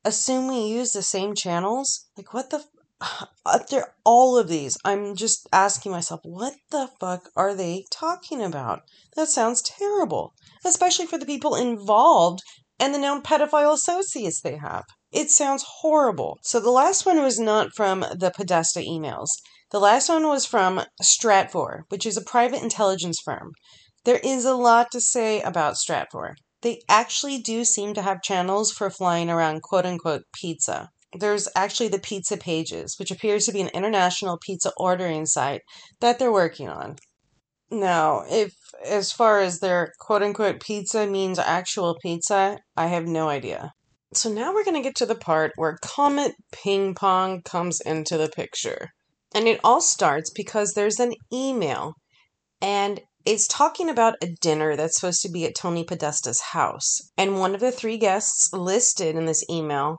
assume 0.05 0.47
we 0.47 0.67
use 0.67 0.91
the 0.91 1.03
same 1.03 1.35
channels? 1.35 2.05
Like, 2.15 2.33
what 2.33 2.49
the 2.49 2.63
after 3.45 3.93
all 4.03 4.37
of 4.37 4.47
these, 4.47 4.75
I'm 4.83 5.15
just 5.15 5.47
asking 5.53 5.91
myself, 5.91 6.21
what 6.23 6.55
the 6.71 6.89
fuck 6.99 7.29
are 7.35 7.53
they 7.53 7.85
talking 7.91 8.41
about? 8.41 8.81
That 9.15 9.29
sounds 9.29 9.61
terrible, 9.61 10.33
especially 10.65 11.05
for 11.05 11.19
the 11.19 11.25
people 11.25 11.55
involved 11.55 12.41
and 12.79 12.93
the 12.93 12.99
known 12.99 13.21
pedophile 13.21 13.73
associates 13.73 14.41
they 14.41 14.57
have. 14.57 14.83
It 15.11 15.29
sounds 15.29 15.63
horrible. 15.81 16.39
So 16.41 16.59
the 16.59 16.71
last 16.71 17.05
one 17.05 17.21
was 17.21 17.39
not 17.39 17.75
from 17.75 18.01
the 18.01 18.31
Podesta 18.35 18.79
emails. 18.79 19.29
The 19.69 19.79
last 19.79 20.09
one 20.09 20.27
was 20.27 20.45
from 20.45 20.81
Stratfor, 21.01 21.81
which 21.89 22.05
is 22.05 22.17
a 22.17 22.21
private 22.21 22.63
intelligence 22.63 23.19
firm. 23.23 23.51
There 24.05 24.19
is 24.23 24.43
a 24.43 24.55
lot 24.55 24.91
to 24.91 25.01
say 25.01 25.41
about 25.41 25.75
Stratfor. 25.75 26.33
They 26.61 26.81
actually 26.89 27.37
do 27.37 27.63
seem 27.63 27.93
to 27.93 28.01
have 28.01 28.23
channels 28.23 28.71
for 28.71 28.89
flying 28.89 29.29
around 29.29 29.61
quote 29.61 29.85
unquote 29.85 30.23
pizza 30.33 30.89
there's 31.13 31.47
actually 31.55 31.89
the 31.89 31.99
Pizza 31.99 32.37
Pages, 32.37 32.95
which 32.99 33.11
appears 33.11 33.45
to 33.45 33.51
be 33.51 33.61
an 33.61 33.69
international 33.69 34.37
pizza 34.37 34.71
ordering 34.77 35.25
site 35.25 35.61
that 35.99 36.19
they're 36.19 36.31
working 36.31 36.69
on. 36.69 36.97
Now, 37.69 38.23
if 38.29 38.53
as 38.85 39.11
far 39.11 39.39
as 39.39 39.59
their 39.59 39.93
quote 39.99 40.23
unquote 40.23 40.61
pizza 40.61 41.05
means 41.05 41.39
actual 41.39 41.97
pizza, 42.01 42.59
I 42.75 42.87
have 42.87 43.05
no 43.05 43.29
idea. 43.29 43.73
So 44.13 44.29
now 44.29 44.53
we're 44.53 44.63
going 44.63 44.81
to 44.81 44.87
get 44.87 44.95
to 44.97 45.05
the 45.05 45.15
part 45.15 45.51
where 45.57 45.77
Comet 45.81 46.33
Ping 46.53 46.95
Pong 46.95 47.41
comes 47.41 47.81
into 47.81 48.17
the 48.17 48.29
picture. 48.29 48.89
And 49.35 49.47
it 49.47 49.59
all 49.63 49.81
starts 49.81 50.29
because 50.29 50.73
there's 50.73 50.99
an 50.99 51.13
email 51.31 51.93
and 52.61 53.01
it's 53.25 53.47
talking 53.47 53.89
about 53.89 54.15
a 54.21 54.33
dinner 54.39 54.77
that's 54.77 54.95
supposed 54.95 55.21
to 55.23 55.29
be 55.29 55.45
at 55.45 55.53
Tony 55.53 55.83
Podesta's 55.83 56.39
house. 56.39 57.11
And 57.17 57.39
one 57.39 57.53
of 57.53 57.59
the 57.59 57.73
three 57.73 57.97
guests 57.97 58.49
listed 58.53 59.17
in 59.17 59.25
this 59.25 59.43
email 59.49 59.97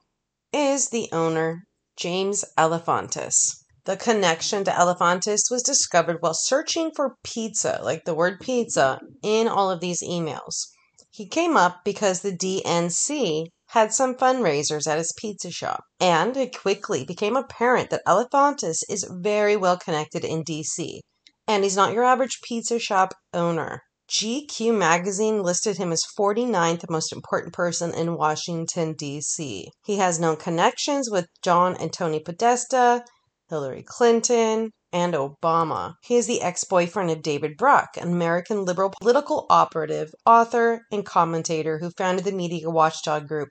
is 0.52 0.88
the 0.88 1.08
owner, 1.12 1.64
James 1.96 2.44
Alefantis. 2.56 3.64
The 3.84 3.96
connection 3.96 4.64
to 4.64 4.70
Alefantis 4.70 5.50
was 5.50 5.62
discovered 5.62 6.18
while 6.20 6.34
searching 6.34 6.90
for 6.94 7.16
pizza, 7.24 7.80
like 7.82 8.04
the 8.04 8.14
word 8.14 8.40
pizza, 8.40 9.00
in 9.22 9.48
all 9.48 9.70
of 9.70 9.80
these 9.80 10.02
emails. 10.02 10.68
He 11.10 11.26
came 11.26 11.56
up 11.56 11.84
because 11.84 12.20
the 12.20 12.36
DNC 12.36 13.46
had 13.68 13.92
some 13.92 14.14
fundraisers 14.14 14.86
at 14.86 14.98
his 14.98 15.12
pizza 15.18 15.50
shop, 15.50 15.84
and 15.98 16.36
it 16.36 16.58
quickly 16.58 17.04
became 17.04 17.36
apparent 17.36 17.90
that 17.90 18.04
Alefantis 18.06 18.82
is 18.88 19.10
very 19.10 19.56
well 19.56 19.76
connected 19.76 20.24
in 20.24 20.44
DC, 20.44 21.00
and 21.46 21.64
he's 21.64 21.76
not 21.76 21.92
your 21.92 22.04
average 22.04 22.40
pizza 22.42 22.78
shop 22.78 23.14
owner. 23.34 23.82
GQ 24.08 24.74
magazine 24.74 25.42
listed 25.42 25.76
him 25.76 25.92
as 25.92 26.02
49th 26.18 26.88
most 26.88 27.12
important 27.12 27.52
person 27.52 27.92
in 27.92 28.16
Washington, 28.16 28.94
D.C. 28.94 29.70
He 29.84 29.96
has 29.98 30.18
known 30.18 30.36
connections 30.36 31.10
with 31.10 31.26
John 31.42 31.76
and 31.76 31.92
Tony 31.92 32.18
Podesta, 32.18 33.04
Hillary 33.50 33.82
Clinton, 33.86 34.70
and 34.92 35.12
Obama. 35.12 35.94
He 36.02 36.16
is 36.16 36.26
the 36.26 36.40
ex 36.40 36.64
boyfriend 36.64 37.10
of 37.10 37.20
David 37.20 37.58
Brock, 37.58 37.98
an 38.00 38.08
American 38.08 38.64
liberal 38.64 38.94
political 38.98 39.46
operative, 39.50 40.10
author, 40.24 40.80
and 40.90 41.04
commentator 41.04 41.78
who 41.78 41.90
founded 41.90 42.24
the 42.24 42.32
media 42.32 42.70
watchdog 42.70 43.28
group 43.28 43.50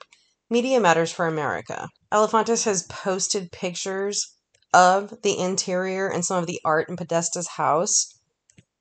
Media 0.49 0.79
Matters 0.79 1.11
for 1.11 1.27
America. 1.27 1.87
Alefantis 2.11 2.63
has 2.63 2.83
posted 2.83 3.51
pictures 3.51 4.33
of 4.73 5.13
the 5.21 5.37
interior 5.37 6.07
and 6.07 6.25
some 6.25 6.37
of 6.37 6.47
the 6.47 6.59
art 6.65 6.89
in 6.89 6.95
Podesta's 6.95 7.49
house. 7.57 8.16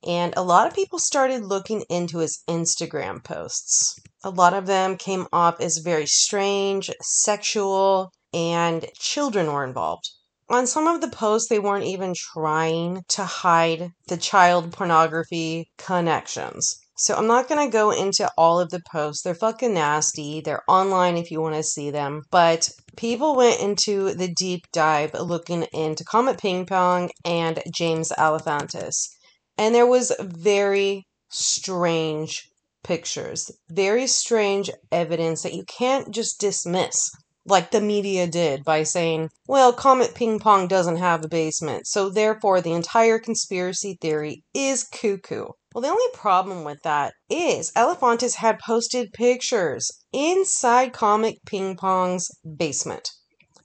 And 0.04 0.34
a 0.36 0.42
lot 0.42 0.66
of 0.66 0.74
people 0.74 0.98
started 0.98 1.44
looking 1.44 1.84
into 1.88 2.18
his 2.18 2.42
Instagram 2.48 3.22
posts. 3.22 3.98
A 4.24 4.30
lot 4.30 4.54
of 4.54 4.66
them 4.66 4.96
came 4.96 5.26
off 5.32 5.60
as 5.60 5.78
very 5.78 6.06
strange, 6.06 6.90
sexual, 7.00 8.12
and 8.32 8.86
children 8.98 9.52
were 9.52 9.64
involved 9.64 10.10
on 10.48 10.66
some 10.66 10.86
of 10.86 11.00
the 11.00 11.08
posts, 11.08 11.48
they 11.48 11.58
weren't 11.58 11.84
even 11.84 12.14
trying 12.14 13.02
to 13.08 13.24
hide 13.24 13.90
the 14.06 14.16
child 14.16 14.72
pornography 14.72 15.68
connections. 15.76 16.76
So 16.98 17.14
I'm 17.14 17.26
not 17.26 17.48
going 17.48 17.66
to 17.66 17.72
go 17.72 17.90
into 17.90 18.30
all 18.38 18.58
of 18.60 18.70
the 18.70 18.80
posts. 18.90 19.22
They're 19.22 19.34
fucking 19.34 19.74
nasty. 19.74 20.40
They're 20.40 20.62
online 20.68 21.16
if 21.16 21.30
you 21.30 21.42
want 21.42 21.56
to 21.56 21.62
see 21.62 21.90
them. 21.90 22.22
But 22.30 22.70
people 22.96 23.34
went 23.36 23.60
into 23.60 24.14
the 24.14 24.28
deep 24.28 24.62
dive 24.72 25.12
looking 25.14 25.64
into 25.74 26.04
Comet 26.04 26.38
Ping 26.38 26.64
Pong 26.64 27.10
and 27.24 27.62
James 27.74 28.10
Alefantis. 28.16 29.08
And 29.58 29.74
there 29.74 29.86
was 29.86 30.12
very 30.20 31.06
strange 31.30 32.50
pictures, 32.84 33.50
very 33.68 34.06
strange 34.06 34.70
evidence 34.92 35.42
that 35.42 35.54
you 35.54 35.64
can't 35.64 36.10
just 36.10 36.38
dismiss 36.38 37.10
like 37.48 37.70
the 37.70 37.80
media 37.80 38.26
did 38.26 38.64
by 38.64 38.82
saying, 38.82 39.30
well, 39.46 39.72
Comet 39.72 40.14
Ping 40.14 40.38
Pong 40.38 40.66
doesn't 40.66 40.96
have 40.96 41.24
a 41.24 41.28
basement, 41.28 41.86
so 41.86 42.10
therefore 42.10 42.60
the 42.60 42.72
entire 42.72 43.18
conspiracy 43.18 43.96
theory 44.00 44.42
is 44.52 44.84
cuckoo. 44.84 45.46
Well, 45.72 45.82
the 45.82 45.88
only 45.88 46.10
problem 46.14 46.64
with 46.64 46.82
that 46.82 47.12
is 47.28 47.70
Alefantis 47.76 48.36
had 48.36 48.58
posted 48.58 49.12
pictures 49.12 49.90
inside 50.12 50.92
Comet 50.92 51.36
Ping 51.46 51.76
Pong's 51.76 52.30
basement. 52.56 53.10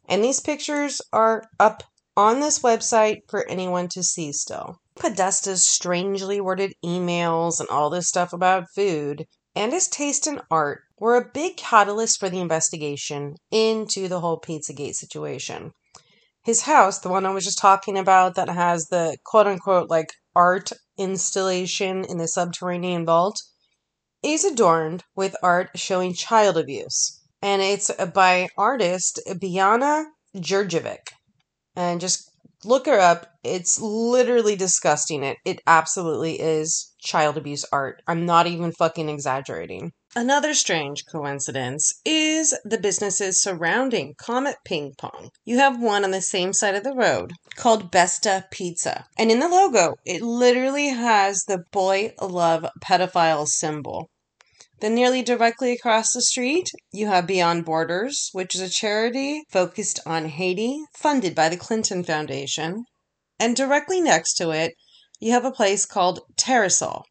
And 0.08 0.24
these 0.24 0.42
pictures 0.42 1.02
are 1.14 1.44
up 1.60 1.84
on 2.18 2.40
this 2.40 2.60
website 2.60 3.22
for 3.30 3.48
anyone 3.48 3.88
to 3.90 4.04
see 4.04 4.34
still. 4.34 4.81
Podesta's 5.02 5.64
strangely 5.64 6.40
worded 6.40 6.74
emails 6.86 7.60
and 7.60 7.68
all 7.70 7.90
this 7.90 8.08
stuff 8.08 8.34
about 8.34 8.68
food 8.76 9.26
and 9.56 9.74
his 9.74 9.88
taste 9.88 10.28
in 10.28 10.40
art 10.50 10.84
were 10.98 11.16
a 11.16 11.30
big 11.34 11.58
catalyst 11.58 12.20
for 12.20 12.30
the 12.30 12.40
investigation 12.40 13.36
into 13.52 14.08
the 14.08 14.22
whole 14.22 14.40
Pizzagate 14.40 14.96
situation. 14.96 15.72
His 16.44 16.62
house, 16.62 17.00
the 17.00 17.10
one 17.10 17.26
I 17.26 17.32
was 17.32 17.44
just 17.44 17.60
talking 17.60 17.98
about 17.98 18.36
that 18.36 18.50
has 18.50 18.88
the 18.88 19.18
quote 19.26 19.48
unquote 19.48 19.90
like 19.90 20.14
art 20.36 20.72
installation 20.98 22.06
in 22.06 22.18
the 22.18 22.28
subterranean 22.28 23.06
vault, 23.06 23.42
is 24.24 24.46
adorned 24.46 25.04
with 25.16 25.36
art 25.44 25.72
showing 25.76 26.14
child 26.14 26.58
abuse. 26.58 27.20
And 27.42 27.62
it's 27.62 27.92
by 28.14 28.50
artist 28.58 29.20
Biana 29.28 30.06
Jurjevic. 30.36 31.10
And 31.76 32.00
just 32.00 32.31
look 32.64 32.86
her 32.86 33.00
up. 33.00 33.28
It's 33.44 33.80
literally 33.80 34.56
disgusting. 34.56 35.24
It 35.24 35.38
it 35.46 35.62
absolutely 35.66 36.40
is 36.40 36.94
child 37.00 37.38
abuse 37.38 37.66
art. 37.72 38.02
I'm 38.08 38.26
not 38.26 38.48
even 38.48 38.72
fucking 38.72 39.10
exaggerating. 39.10 39.94
Another 40.14 40.54
strange 40.54 41.06
coincidence 41.06 42.02
is 42.04 42.54
the 42.66 42.78
businesses 42.78 43.42
surrounding 43.42 44.14
Comet 44.18 44.58
Ping 44.66 44.94
Pong. 44.98 45.30
You 45.46 45.58
have 45.60 45.82
one 45.82 46.04
on 46.04 46.12
the 46.12 46.22
same 46.22 46.52
side 46.52 46.76
of 46.76 46.84
the 46.84 46.94
road 46.94 47.32
called 47.56 47.94
Besta 47.94 48.44
Pizza. 48.52 49.06
And 49.18 49.32
in 49.32 49.40
the 49.40 49.48
logo, 49.48 49.96
it 50.06 50.22
literally 50.22 50.90
has 50.90 51.46
the 51.46 51.64
boy 51.72 52.14
love 52.22 52.66
pedophile 52.84 53.48
symbol. 53.48 54.11
Then, 54.82 54.96
nearly 54.96 55.22
directly 55.22 55.72
across 55.72 56.12
the 56.12 56.24
street, 56.24 56.72
you 56.92 57.06
have 57.06 57.28
Beyond 57.28 57.66
Borders, 57.66 58.30
which 58.34 58.56
is 58.56 58.62
a 58.62 58.70
charity 58.70 59.44
focused 59.48 60.00
on 60.08 60.26
Haiti, 60.26 60.84
funded 60.98 61.36
by 61.36 61.50
the 61.50 61.58
Clinton 61.58 62.04
Foundation. 62.04 62.86
And 63.40 63.56
directly 63.56 64.02
next 64.02 64.34
to 64.38 64.50
it, 64.50 64.74
you 65.20 65.34
have 65.34 65.46
a 65.46 65.52
place 65.52 65.86
called 65.86 66.22
Terrasol, 66.36 67.04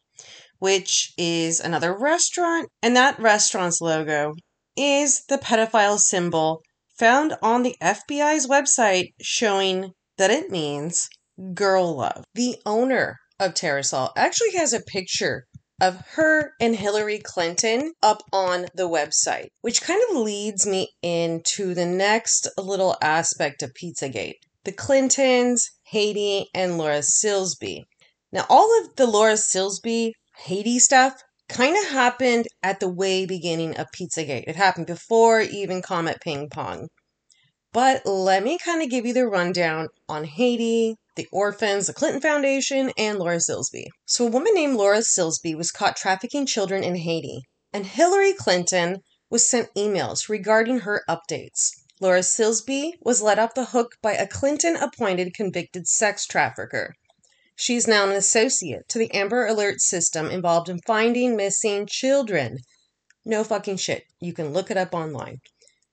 which 0.59 1.13
is 1.17 1.61
another 1.61 1.97
restaurant. 1.97 2.69
And 2.83 2.97
that 2.97 3.21
restaurant's 3.21 3.81
logo 3.81 4.35
is 4.77 5.23
the 5.29 5.39
pedophile 5.39 6.01
symbol 6.01 6.63
found 6.99 7.37
on 7.41 7.63
the 7.63 7.77
FBI's 7.81 8.49
website 8.49 9.13
showing 9.21 9.93
that 10.19 10.33
it 10.33 10.51
means 10.51 11.09
girl 11.55 11.97
love. 11.97 12.25
The 12.35 12.57
owner 12.67 13.19
of 13.39 13.55
Terrasol 13.55 14.11
actually 14.17 14.53
has 14.57 14.73
a 14.73 14.81
picture 14.81 15.47
of 15.81 16.03
her 16.13 16.53
and 16.61 16.77
Hillary 16.77 17.19
Clinton 17.19 17.93
up 18.03 18.23
on 18.33 18.67
the 18.75 18.89
website, 18.89 19.49
which 19.63 19.83
kind 19.83 20.03
of 20.11 20.17
leads 20.17 20.67
me 20.67 20.91
into 21.03 21.75
the 21.75 21.87
next 21.87 22.49
little 22.59 22.97
aspect 23.03 23.63
of 23.63 23.75
Pizzagate 23.75 24.37
the 24.65 24.73
Clintons, 24.73 25.71
Haiti, 25.85 26.47
and 26.55 26.77
Laura 26.77 26.99
Silsby. 26.99 27.85
Now, 28.31 28.45
all 28.51 28.71
of 28.83 28.95
the 28.97 29.07
Laura 29.07 29.35
Silsby 29.35 30.13
Haiti 30.45 30.79
stuff 30.79 31.23
kind 31.49 31.77
of 31.77 31.91
happened 31.91 32.47
at 32.63 32.79
the 32.79 32.89
way 32.89 33.27
beginning 33.27 33.77
of 33.77 33.87
Pizzagate. 33.91 34.45
It 34.47 34.57
happened 34.57 34.87
before 34.87 35.41
even 35.41 35.83
Comet 35.83 36.21
Ping 36.21 36.49
Pong. 36.51 36.89
But 37.73 38.05
let 38.05 38.43
me 38.43 38.59
kind 38.59 38.83
of 38.83 38.91
give 38.91 39.07
you 39.07 39.13
the 39.13 39.29
rundown 39.29 39.89
on 40.09 40.25
Haiti, 40.25 40.97
the 41.15 41.29
orphans, 41.31 41.87
the 41.87 41.93
Clinton 41.93 42.21
Foundation, 42.21 42.93
and 42.99 43.19
Laura 43.19 43.37
Silsby. 43.37 43.85
So, 44.07 44.27
a 44.27 44.31
woman 44.31 44.55
named 44.55 44.77
Laura 44.77 45.03
Silsby 45.03 45.55
was 45.55 45.71
caught 45.71 45.97
trafficking 45.97 46.47
children 46.47 46.83
in 46.83 46.97
Haiti, 46.97 47.43
and 47.73 47.87
Hillary 47.87 48.33
Clinton 48.33 48.97
was 49.31 49.47
sent 49.47 49.73
emails 49.75 50.29
regarding 50.29 50.81
her 50.81 51.05
updates. 51.09 51.71
Laura 52.01 52.21
Silsby 52.21 52.95
was 53.03 53.23
let 53.23 53.39
off 53.39 53.55
the 53.55 53.67
hook 53.67 53.93
by 54.03 54.15
a 54.15 54.27
Clinton 54.27 54.75
appointed 54.75 55.35
convicted 55.35 55.87
sex 55.87 56.27
trafficker. 56.27 56.95
She 57.55 57.77
is 57.77 57.87
now 57.87 58.05
an 58.05 58.17
associate 58.17 58.89
to 58.89 58.99
the 58.99 59.13
Amber 59.13 59.47
Alert 59.47 59.81
system 59.81 60.27
involved 60.29 60.69
in 60.69 60.81
finding 60.87 61.37
missing 61.37 61.87
children. 61.87 62.57
No 63.25 63.45
fucking 63.45 63.77
shit. 63.77 64.05
You 64.19 64.33
can 64.33 64.53
look 64.53 64.71
it 64.71 64.77
up 64.77 64.95
online. 64.95 65.41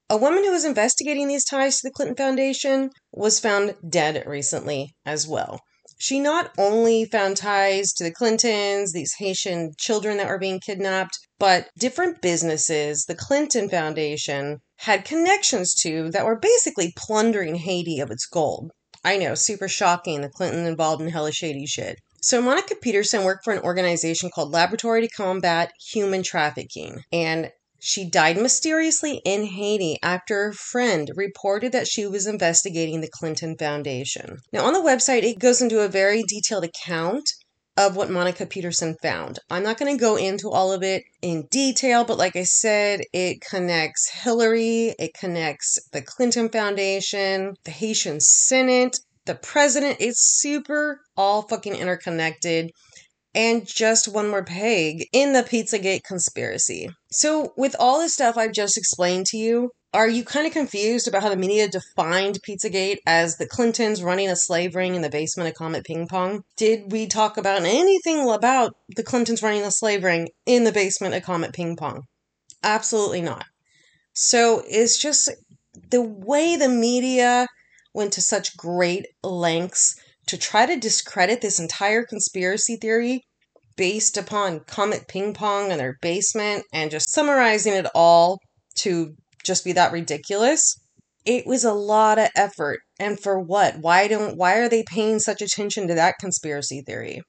A 0.10 0.16
woman 0.16 0.46
who 0.46 0.52
was 0.52 0.64
investigating 0.64 1.28
these 1.28 1.44
ties 1.44 1.78
to 1.78 1.88
the 1.88 1.92
Clinton 1.92 2.16
Foundation 2.16 2.92
was 3.12 3.42
found 3.42 3.76
dead 3.90 4.24
recently 4.26 4.96
as 5.06 5.28
well. 5.28 5.60
She 6.00 6.20
not 6.20 6.52
only 6.58 7.04
found 7.04 7.36
ties 7.36 7.92
to 7.94 8.06
the 8.06 8.14
Clintons, 8.14 8.94
these 8.94 9.16
Haitian 9.18 9.74
children 9.78 10.16
that 10.18 10.28
were 10.28 10.38
being 10.38 10.62
kidnapped, 10.62 11.18
but 11.40 11.70
different 11.78 12.22
businesses 12.22 13.04
the 13.04 13.16
Clinton 13.16 13.68
Foundation 13.68 14.60
had 14.78 15.04
connections 15.04 15.74
to 15.82 16.10
that 16.12 16.26
were 16.26 16.40
basically 16.40 16.94
plundering 16.96 17.56
Haiti 17.56 18.00
of 18.00 18.10
its 18.10 18.28
gold. 18.28 18.72
I 19.04 19.18
know, 19.18 19.36
super 19.36 19.68
shocking, 19.68 20.22
the 20.22 20.30
Clinton 20.30 20.66
involved 20.66 21.02
in 21.02 21.10
hella 21.10 21.32
shady 21.34 21.66
shit. 21.66 22.00
So, 22.22 22.42
Monica 22.42 22.76
Peterson 22.76 23.24
worked 23.24 23.44
for 23.44 23.54
an 23.54 23.64
organization 23.64 24.30
called 24.34 24.52
Laboratory 24.52 25.02
to 25.02 25.10
Combat 25.10 25.72
Human 25.92 26.24
Trafficking. 26.24 27.04
And 27.12 27.52
she 27.80 28.10
died 28.10 28.38
mysteriously 28.38 29.22
in 29.24 29.46
Haiti 29.46 29.98
after 30.02 30.48
a 30.48 30.54
friend 30.54 31.12
reported 31.16 31.72
that 31.72 31.88
she 31.88 32.06
was 32.06 32.28
investigating 32.28 33.02
the 33.02 33.10
Clinton 33.12 33.56
Foundation. 33.58 34.38
Now, 34.52 34.66
on 34.66 34.74
the 34.74 34.80
website, 34.80 35.24
it 35.24 35.40
goes 35.40 35.62
into 35.62 35.82
a 35.82 35.88
very 35.88 36.24
detailed 36.28 36.64
account 36.64 37.30
of 37.78 37.96
what 37.96 38.10
Monica 38.10 38.46
Peterson 38.46 38.96
found. 39.02 39.38
I'm 39.52 39.64
not 39.64 39.78
going 39.78 39.96
to 39.96 40.02
go 40.02 40.16
into 40.16 40.50
all 40.50 40.72
of 40.72 40.82
it 40.82 41.04
in 41.22 41.48
detail, 41.52 42.04
but 42.04 42.18
like 42.18 42.36
I 42.36 42.44
said, 42.44 43.02
it 43.14 43.42
connects 43.42 44.10
Hillary, 44.10 44.96
it 44.98 45.14
connects 45.14 45.78
the 45.92 46.02
Clinton 46.02 46.50
Foundation, 46.50 47.54
the 47.64 47.72
Haitian 47.72 48.20
Senate, 48.20 48.98
the 49.26 49.36
president. 49.36 49.98
It's 50.00 50.40
super 50.40 51.02
all 51.16 51.44
fucking 51.44 51.76
interconnected 51.76 52.72
and 53.34 53.66
just 53.68 54.08
one 54.08 54.30
more 54.30 54.44
peg 54.44 55.08
in 55.14 55.34
the 55.34 55.44
Pizzagate 55.44 56.04
conspiracy. 56.04 56.90
So, 57.12 57.54
with 57.58 57.76
all 57.80 58.02
the 58.02 58.10
stuff 58.10 58.38
I've 58.38 58.54
just 58.54 58.78
explained 58.78 59.26
to 59.28 59.38
you, 59.38 59.72
are 59.94 60.08
you 60.08 60.24
kind 60.24 60.46
of 60.46 60.54
confused 60.54 61.08
about 61.08 61.24
how 61.24 61.30
the 61.30 61.38
media 61.38 61.68
defined 61.68 62.40
Pizzagate 62.48 62.98
as 63.06 63.38
the 63.38 63.48
Clintons 63.48 64.04
running 64.04 64.30
a 64.30 64.36
slave 64.36 64.76
ring 64.76 64.96
in 64.96 65.02
the 65.02 65.10
basement 65.10 65.50
of 65.50 65.56
Comet 65.56 65.86
Ping 65.86 66.08
Pong? 66.08 66.44
Did 66.58 66.92
we 66.92 67.08
talk 67.08 67.38
about 67.38 67.64
anything 67.64 68.30
about 68.30 68.76
the 68.96 69.04
Clintons 69.04 69.42
running 69.42 69.64
a 69.64 69.72
slave 69.72 70.04
ring 70.04 70.30
in 70.46 70.66
the 70.66 70.72
basement 70.72 71.16
of 71.16 71.24
Comet 71.24 71.54
Ping 71.54 71.76
Pong? 71.76 72.04
Absolutely 72.64 73.22
not. 73.22 73.46
So, 74.14 74.64
it's 74.68 74.98
just 74.98 75.32
the 75.90 76.02
way 76.02 76.56
the 76.56 76.70
media 76.70 77.48
went 77.94 78.14
to 78.14 78.22
such 78.22 78.58
great 78.58 79.08
lengths 79.24 79.96
to 80.28 80.38
try 80.38 80.66
to 80.66 80.80
discredit 80.80 81.42
this 81.42 81.60
entire 81.60 82.04
conspiracy 82.04 82.76
theory 82.76 83.22
based 83.76 84.18
upon 84.18 84.62
Comet 84.62 85.08
Ping 85.08 85.34
Pong 85.34 85.72
in 85.72 85.78
their 85.78 85.98
basement 86.02 86.66
and 86.74 86.92
just 86.92 87.12
summarizing 87.12 87.74
it 87.74 87.88
all 87.96 88.40
to 88.76 89.14
just 89.44 89.64
be 89.64 89.72
that 89.74 89.92
ridiculous. 89.92 90.76
It 91.26 91.46
was 91.46 91.64
a 91.64 91.74
lot 91.74 92.20
of 92.20 92.30
effort. 92.36 92.80
And 93.00 93.20
for 93.20 93.40
what? 93.40 93.78
Why 93.80 94.08
don't 94.08 94.38
why 94.38 94.58
are 94.58 94.70
they 94.70 94.84
paying 94.84 95.20
such 95.20 95.42
attention 95.42 95.88
to 95.88 95.94
that 95.96 96.16
conspiracy 96.20 96.82
theory? 96.86 97.22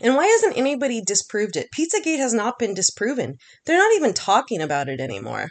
And 0.00 0.16
why 0.16 0.26
hasn't 0.26 0.56
anybody 0.56 1.00
disproved 1.00 1.56
it? 1.56 1.68
Pizzagate 1.76 2.18
has 2.18 2.34
not 2.34 2.58
been 2.58 2.74
disproven. 2.74 3.34
They're 3.64 3.78
not 3.78 3.94
even 3.94 4.12
talking 4.12 4.60
about 4.60 4.88
it 4.88 5.00
anymore. 5.00 5.48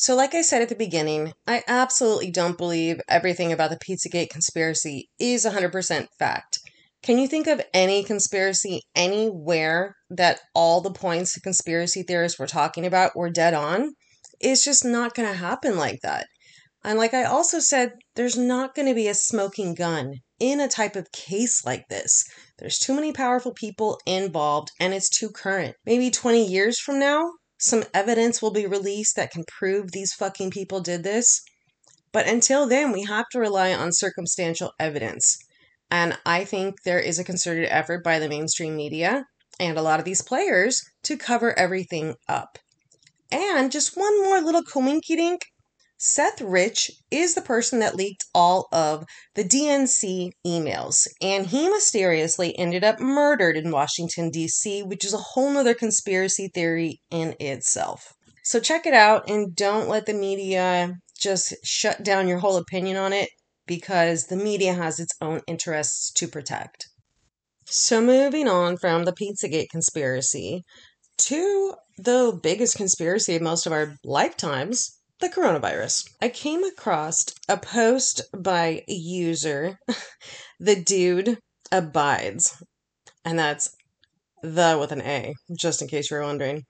So, 0.00 0.14
like 0.14 0.32
I 0.32 0.42
said 0.42 0.62
at 0.62 0.68
the 0.68 0.76
beginning, 0.76 1.32
I 1.44 1.64
absolutely 1.66 2.30
don't 2.30 2.56
believe 2.56 3.00
everything 3.08 3.50
about 3.50 3.70
the 3.70 3.76
Pizzagate 3.76 4.30
conspiracy 4.30 5.08
is 5.18 5.44
100% 5.44 6.06
fact. 6.16 6.60
Can 7.02 7.18
you 7.18 7.26
think 7.26 7.48
of 7.48 7.66
any 7.74 8.04
conspiracy 8.04 8.82
anywhere 8.94 9.96
that 10.08 10.38
all 10.54 10.80
the 10.80 10.92
points 10.92 11.34
the 11.34 11.40
conspiracy 11.40 12.04
theorists 12.04 12.38
were 12.38 12.46
talking 12.46 12.86
about 12.86 13.16
were 13.16 13.28
dead 13.28 13.54
on? 13.54 13.90
It's 14.38 14.64
just 14.64 14.84
not 14.84 15.16
going 15.16 15.28
to 15.28 15.34
happen 15.34 15.76
like 15.76 15.98
that. 16.04 16.28
And 16.84 16.96
like 16.96 17.12
I 17.12 17.24
also 17.24 17.58
said, 17.58 17.94
there's 18.14 18.38
not 18.38 18.76
going 18.76 18.86
to 18.86 18.94
be 18.94 19.08
a 19.08 19.14
smoking 19.14 19.74
gun 19.74 20.14
in 20.38 20.60
a 20.60 20.68
type 20.68 20.94
of 20.94 21.10
case 21.10 21.64
like 21.66 21.88
this. 21.90 22.22
There's 22.60 22.78
too 22.78 22.94
many 22.94 23.12
powerful 23.12 23.52
people 23.52 23.98
involved 24.06 24.70
and 24.78 24.94
it's 24.94 25.10
too 25.10 25.30
current. 25.30 25.74
Maybe 25.84 26.08
20 26.08 26.46
years 26.46 26.78
from 26.78 27.00
now, 27.00 27.32
some 27.58 27.84
evidence 27.92 28.40
will 28.40 28.52
be 28.52 28.66
released 28.66 29.16
that 29.16 29.32
can 29.32 29.44
prove 29.44 29.90
these 29.90 30.14
fucking 30.14 30.50
people 30.50 30.80
did 30.80 31.02
this. 31.02 31.42
But 32.12 32.26
until 32.26 32.66
then, 32.66 32.92
we 32.92 33.04
have 33.04 33.28
to 33.30 33.38
rely 33.38 33.74
on 33.74 33.92
circumstantial 33.92 34.72
evidence. 34.78 35.36
And 35.90 36.18
I 36.24 36.44
think 36.44 36.82
there 36.84 37.00
is 37.00 37.18
a 37.18 37.24
concerted 37.24 37.68
effort 37.70 38.04
by 38.04 38.18
the 38.18 38.28
mainstream 38.28 38.76
media 38.76 39.26
and 39.58 39.76
a 39.76 39.82
lot 39.82 39.98
of 39.98 40.04
these 40.04 40.22
players 40.22 40.82
to 41.02 41.16
cover 41.16 41.58
everything 41.58 42.14
up. 42.28 42.58
And 43.30 43.72
just 43.72 43.96
one 43.96 44.22
more 44.22 44.40
little 44.40 44.62
coinky 44.62 45.16
dink 45.16 45.46
Seth 46.00 46.40
Rich 46.40 46.92
is 47.10 47.34
the 47.34 47.42
person 47.42 47.80
that 47.80 47.96
leaked 47.96 48.24
all 48.32 48.68
of 48.70 49.04
the 49.34 49.42
DNC 49.42 50.30
emails, 50.46 51.08
and 51.20 51.46
he 51.46 51.68
mysteriously 51.68 52.56
ended 52.56 52.84
up 52.84 53.00
murdered 53.00 53.56
in 53.56 53.72
Washington, 53.72 54.30
D.C., 54.30 54.84
which 54.84 55.04
is 55.04 55.12
a 55.12 55.18
whole 55.18 55.50
nother 55.50 55.74
conspiracy 55.74 56.48
theory 56.54 57.00
in 57.10 57.34
itself. 57.40 58.12
So 58.44 58.60
check 58.60 58.86
it 58.86 58.94
out 58.94 59.28
and 59.28 59.56
don't 59.56 59.88
let 59.88 60.06
the 60.06 60.14
media 60.14 60.94
just 61.18 61.54
shut 61.64 62.04
down 62.04 62.28
your 62.28 62.38
whole 62.38 62.56
opinion 62.56 62.96
on 62.96 63.12
it 63.12 63.28
because 63.66 64.26
the 64.26 64.36
media 64.36 64.74
has 64.74 65.00
its 65.00 65.14
own 65.20 65.40
interests 65.48 66.12
to 66.12 66.28
protect. 66.28 66.86
So, 67.66 68.00
moving 68.00 68.46
on 68.46 68.78
from 68.78 69.04
the 69.04 69.12
Pizzagate 69.12 69.68
conspiracy 69.68 70.62
to 71.18 71.74
the 71.98 72.38
biggest 72.40 72.76
conspiracy 72.76 73.34
of 73.34 73.42
most 73.42 73.66
of 73.66 73.72
our 73.72 73.96
lifetimes 74.04 74.97
the 75.20 75.28
coronavirus. 75.28 76.08
I 76.20 76.28
came 76.28 76.64
across 76.64 77.26
a 77.48 77.56
post 77.56 78.22
by 78.36 78.84
a 78.88 78.92
user, 78.92 79.78
the 80.60 80.76
dude 80.76 81.38
abides, 81.72 82.62
and 83.24 83.38
that's 83.38 83.74
the 84.42 84.76
with 84.78 84.92
an 84.92 85.02
A, 85.02 85.34
just 85.58 85.82
in 85.82 85.88
case 85.88 86.10
you 86.10 86.16
were 86.16 86.22
wondering. 86.22 86.62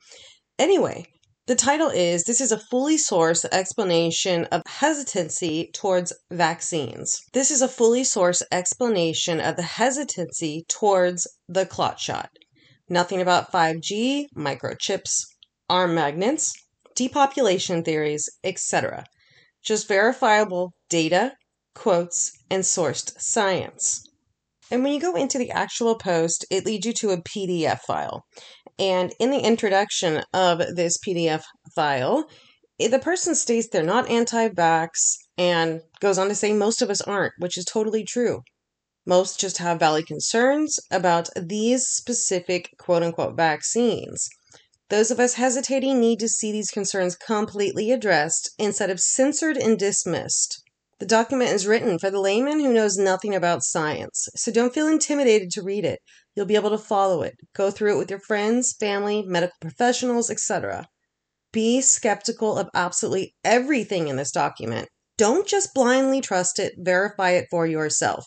Anyway, 0.59 1.07
the 1.47 1.55
title 1.55 1.89
is 1.89 2.25
This 2.25 2.41
is 2.41 2.53
a 2.53 2.59
fully 2.59 2.97
sourced 2.97 3.45
explanation 3.53 4.45
of 4.47 4.63
hesitancy 4.67 5.71
towards 5.73 6.13
vaccines. 6.31 7.21
This 7.33 7.51
is 7.51 7.63
a 7.63 7.69
fully 7.69 8.03
sourced 8.03 8.43
explanation 8.53 9.41
of 9.41 9.57
the 9.57 9.63
hesitancy 9.63 10.65
towards 10.69 11.27
the 11.49 11.65
clot 11.65 12.01
shot. 12.01 12.31
Nothing 12.91 13.21
about 13.21 13.53
5G, 13.53 14.27
microchips, 14.37 15.25
arm 15.71 15.95
magnets, 15.95 16.53
depopulation 16.99 17.85
theories, 17.85 18.29
etc. 18.43 19.05
Just 19.65 19.87
verifiable 19.87 20.73
data, 20.91 21.35
quotes, 21.77 22.33
and 22.51 22.65
sourced 22.65 23.13
science. 23.21 24.03
And 24.69 24.83
when 24.83 24.93
you 24.93 25.01
go 25.01 25.15
into 25.15 25.39
the 25.39 25.53
actual 25.53 25.95
post, 25.95 26.45
it 26.51 26.67
leads 26.67 26.85
you 26.85 26.93
to 26.95 27.11
a 27.11 27.23
PDF 27.23 27.79
file. 27.87 28.25
And 28.81 29.15
in 29.21 29.31
the 29.31 29.39
introduction 29.39 30.25
of 30.35 30.59
this 30.75 30.99
PDF 30.99 31.45
file, 31.75 32.29
the 32.79 32.99
person 32.99 33.37
states 33.37 33.69
they're 33.69 33.83
not 33.85 34.11
anti 34.11 34.49
vax 34.49 35.15
and 35.37 35.83
goes 36.01 36.19
on 36.19 36.29
to 36.29 36.35
say 36.35 36.53
most 36.53 36.83
of 36.83 36.91
us 36.91 37.01
aren't, 37.01 37.35
which 37.39 37.57
is 37.57 37.65
totally 37.65 38.05
true. 38.05 38.43
Most 39.07 39.39
just 39.39 39.59
have 39.59 39.79
valid 39.79 40.07
concerns 40.07 40.81
about 40.91 41.31
these 41.37 41.87
specific 41.87 42.71
quote 42.79 43.05
unquote 43.05 43.37
vaccines. 43.37 44.29
Those 44.91 45.11
of 45.11 45.21
us 45.21 45.35
hesitating 45.35 46.01
need 46.01 46.19
to 46.21 46.29
see 46.29 46.51
these 46.51 46.71
concerns 46.71 47.15
completely 47.15 47.93
addressed 47.93 48.51
instead 48.59 48.89
of 48.89 49.01
censored 49.01 49.59
and 49.59 49.79
dismissed. 49.79 50.63
The 50.99 51.07
document 51.07 51.51
is 51.51 51.67
written 51.67 51.99
for 51.99 52.11
the 52.11 52.21
layman 52.21 52.59
who 52.61 52.73
knows 52.73 52.97
nothing 52.97 53.35
about 53.35 53.63
science, 53.63 54.29
so 54.35 54.51
don't 54.51 54.75
feel 54.75 54.89
intimidated 54.89 55.51
to 55.53 55.63
read 55.63 55.85
it. 55.85 56.01
You'll 56.35 56.47
be 56.47 56.57
able 56.57 56.71
to 56.71 56.79
follow 56.79 57.23
it. 57.23 57.35
Go 57.55 57.71
through 57.71 57.97
it 57.97 57.99
with 57.99 58.11
your 58.11 58.21
friends, 58.21 58.75
family, 58.81 59.23
medical 59.27 59.57
professionals, 59.61 60.31
etc. 60.31 60.87
Be 61.53 61.81
skeptical 61.83 62.59
of 62.59 62.71
absolutely 62.75 63.35
everything 63.45 64.09
in 64.09 64.17
this 64.17 64.33
document. 64.33 64.89
Don't 65.19 65.47
just 65.47 65.75
blindly 65.75 66.21
trust 66.21 66.59
it, 66.59 66.73
verify 66.79 67.31
it 67.31 67.47
for 67.51 67.67
yourself. 67.67 68.25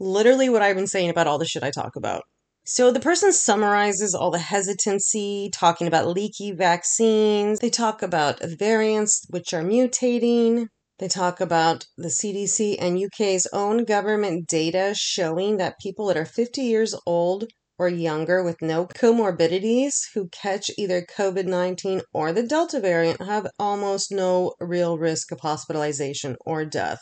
Literally, 0.00 0.48
what 0.48 0.62
I've 0.62 0.76
been 0.76 0.86
saying 0.86 1.10
about 1.10 1.26
all 1.26 1.38
the 1.38 1.44
shit 1.44 1.62
I 1.62 1.70
talk 1.70 1.96
about. 1.96 2.22
So 2.64 2.92
the 2.92 3.00
person 3.00 3.32
summarizes 3.32 4.14
all 4.14 4.30
the 4.30 4.38
hesitancy, 4.38 5.50
talking 5.52 5.88
about 5.88 6.06
leaky 6.06 6.52
vaccines. 6.52 7.58
They 7.58 7.70
talk 7.70 8.02
about 8.02 8.40
variants 8.40 9.26
which 9.30 9.52
are 9.52 9.64
mutating. 9.64 10.68
They 11.00 11.08
talk 11.08 11.40
about 11.40 11.86
the 11.96 12.08
CDC 12.08 12.76
and 12.78 13.02
UK's 13.02 13.48
own 13.52 13.84
government 13.84 14.46
data 14.46 14.94
showing 14.96 15.56
that 15.56 15.80
people 15.80 16.06
that 16.06 16.16
are 16.16 16.24
50 16.24 16.62
years 16.62 16.94
old 17.04 17.46
or 17.78 17.88
younger 17.88 18.44
with 18.44 18.62
no 18.62 18.86
comorbidities 18.86 19.94
who 20.14 20.28
catch 20.28 20.70
either 20.78 21.04
COVID 21.18 21.46
19 21.46 22.02
or 22.14 22.32
the 22.32 22.44
Delta 22.44 22.78
variant 22.78 23.20
have 23.20 23.48
almost 23.58 24.12
no 24.12 24.54
real 24.60 24.98
risk 24.98 25.32
of 25.32 25.40
hospitalization 25.40 26.36
or 26.46 26.64
death, 26.64 27.00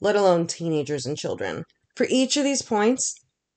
let 0.00 0.16
alone 0.16 0.46
teenagers 0.46 1.04
and 1.04 1.18
children. 1.18 1.64
For 1.94 2.06
each 2.08 2.38
of 2.38 2.44
these 2.44 2.62
points, 2.62 3.14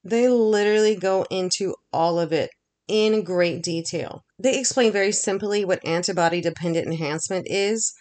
they 0.09 0.29
literally 0.29 0.95
go 0.95 1.25
into 1.29 1.75
all 1.91 2.17
of 2.17 2.31
it 2.31 2.49
in 2.87 3.23
great 3.23 3.61
detail. 3.61 4.23
They 4.39 4.57
explain 4.57 4.93
very 4.93 5.11
simply 5.11 5.65
what 5.65 5.85
antibody 5.85 6.39
dependent 6.39 6.87
enhancement 6.87 7.45
is, 7.49 7.93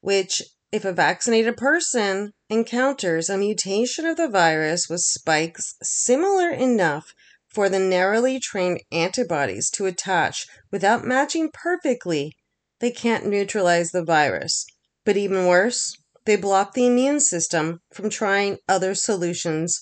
which, 0.00 0.42
if 0.72 0.86
a 0.86 0.92
vaccinated 0.92 1.58
person 1.58 2.32
encounters 2.48 3.28
a 3.28 3.36
mutation 3.36 4.06
of 4.06 4.16
the 4.16 4.28
virus 4.28 4.88
with 4.88 5.00
spikes 5.00 5.74
similar 5.82 6.50
enough 6.50 7.12
for 7.48 7.68
the 7.68 7.78
narrowly 7.78 8.40
trained 8.40 8.80
antibodies 8.90 9.68
to 9.70 9.84
attach 9.84 10.46
without 10.70 11.04
matching 11.04 11.50
perfectly, 11.52 12.32
they 12.78 12.90
can't 12.90 13.26
neutralize 13.26 13.90
the 13.90 14.04
virus. 14.04 14.64
But 15.04 15.18
even 15.18 15.46
worse, 15.46 15.94
they 16.24 16.36
block 16.36 16.72
the 16.72 16.86
immune 16.86 17.20
system 17.20 17.80
from 17.92 18.08
trying 18.08 18.58
other 18.66 18.94
solutions 18.94 19.80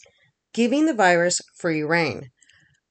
giving 0.52 0.86
the 0.86 0.94
virus 0.94 1.40
free 1.58 1.82
reign. 1.82 2.30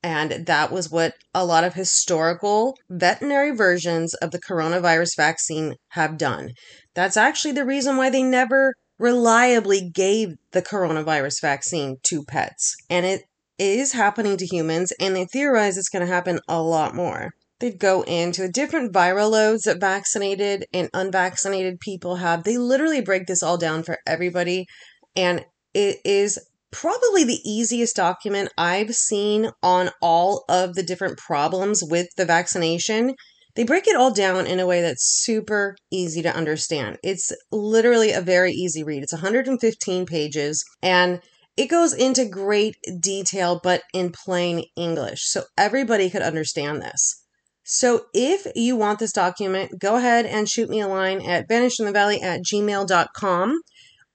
And 0.04 0.46
that 0.46 0.72
was 0.72 0.92
what 0.92 1.16
a 1.34 1.44
lot 1.44 1.64
of 1.64 1.74
historical 1.74 2.78
veterinary 2.90 3.56
versions 3.56 4.14
of 4.16 4.32
the 4.32 4.40
coronavirus 4.40 5.18
vaccine 5.18 5.76
have 5.90 6.18
done. 6.18 6.52
That's 6.94 7.18
actually 7.18 7.54
the 7.54 7.66
reason 7.66 7.98
why 7.98 8.10
they 8.10 8.24
never 8.24 8.74
reliably 9.00 9.90
gave 9.90 10.36
the 10.52 10.62
coronavirus 10.62 11.42
vaccine 11.42 11.98
to 12.04 12.24
pets. 12.24 12.76
And 12.90 13.06
it 13.06 13.24
is 13.60 13.94
happening 13.94 14.38
to 14.38 14.46
humans, 14.46 14.94
and 15.00 15.16
they 15.16 15.26
theorize 15.26 15.78
it's 15.78 15.90
going 15.90 16.06
to 16.06 16.14
happen 16.14 16.40
a 16.48 16.62
lot 16.62 16.96
more. 16.96 17.32
They'd 17.60 17.80
go 17.80 18.04
into 18.04 18.44
the 18.44 18.52
different 18.52 18.94
viral 18.94 19.32
loads 19.32 19.64
that 19.64 19.82
vaccinated 19.82 20.66
and 20.72 20.90
unvaccinated 20.94 21.80
people 21.80 22.18
have. 22.18 22.44
They 22.44 22.58
literally 22.58 23.02
break 23.02 23.26
this 23.26 23.42
all 23.42 23.58
down 23.58 23.82
for 23.82 23.98
everybody, 24.06 24.68
and 25.16 25.44
it 25.74 25.98
is 26.06 26.40
probably 26.72 27.24
the 27.24 27.42
easiest 27.46 27.96
document 27.96 28.52
I've 28.58 28.94
seen 28.96 29.52
on 29.64 29.92
all 30.02 30.46
of 30.50 30.76
the 30.76 30.84
different 30.84 31.18
problems 31.18 31.84
with 31.84 32.08
the 32.18 32.26
vaccination. 32.26 33.16
They 33.56 33.64
break 33.64 33.88
it 33.88 33.96
all 33.96 34.14
down 34.14 34.46
in 34.46 34.60
a 34.60 34.68
way 34.68 34.82
that's 34.82 35.24
super 35.24 35.76
easy 35.92 36.22
to 36.22 36.36
understand. 36.36 36.98
It's 37.04 37.32
literally 37.52 38.12
a 38.12 38.22
very 38.22 38.52
easy 38.52 38.84
read. 38.84 39.02
It's 39.02 39.14
115 39.14 40.06
pages 40.06 40.64
and 40.84 41.22
it 41.58 41.68
goes 41.68 41.94
into 41.94 42.24
great 42.26 42.76
detail, 43.00 43.60
but 43.64 43.82
in 43.92 44.12
plain 44.12 44.66
English, 44.76 45.24
so 45.24 45.44
everybody 45.58 46.10
could 46.10 46.22
understand 46.22 46.84
this. 46.84 47.24
So 47.64 48.06
if 48.14 48.46
you 48.56 48.76
want 48.76 49.00
this 49.00 49.12
document, 49.12 49.80
go 49.80 49.96
ahead 49.98 50.28
and 50.28 50.48
shoot 50.48 50.70
me 50.70 50.80
a 50.80 50.88
line 50.88 51.20
at 51.22 51.50
vanishedinthevalley 51.50 52.22
at 52.22 52.42
gmail.com. 52.42 53.60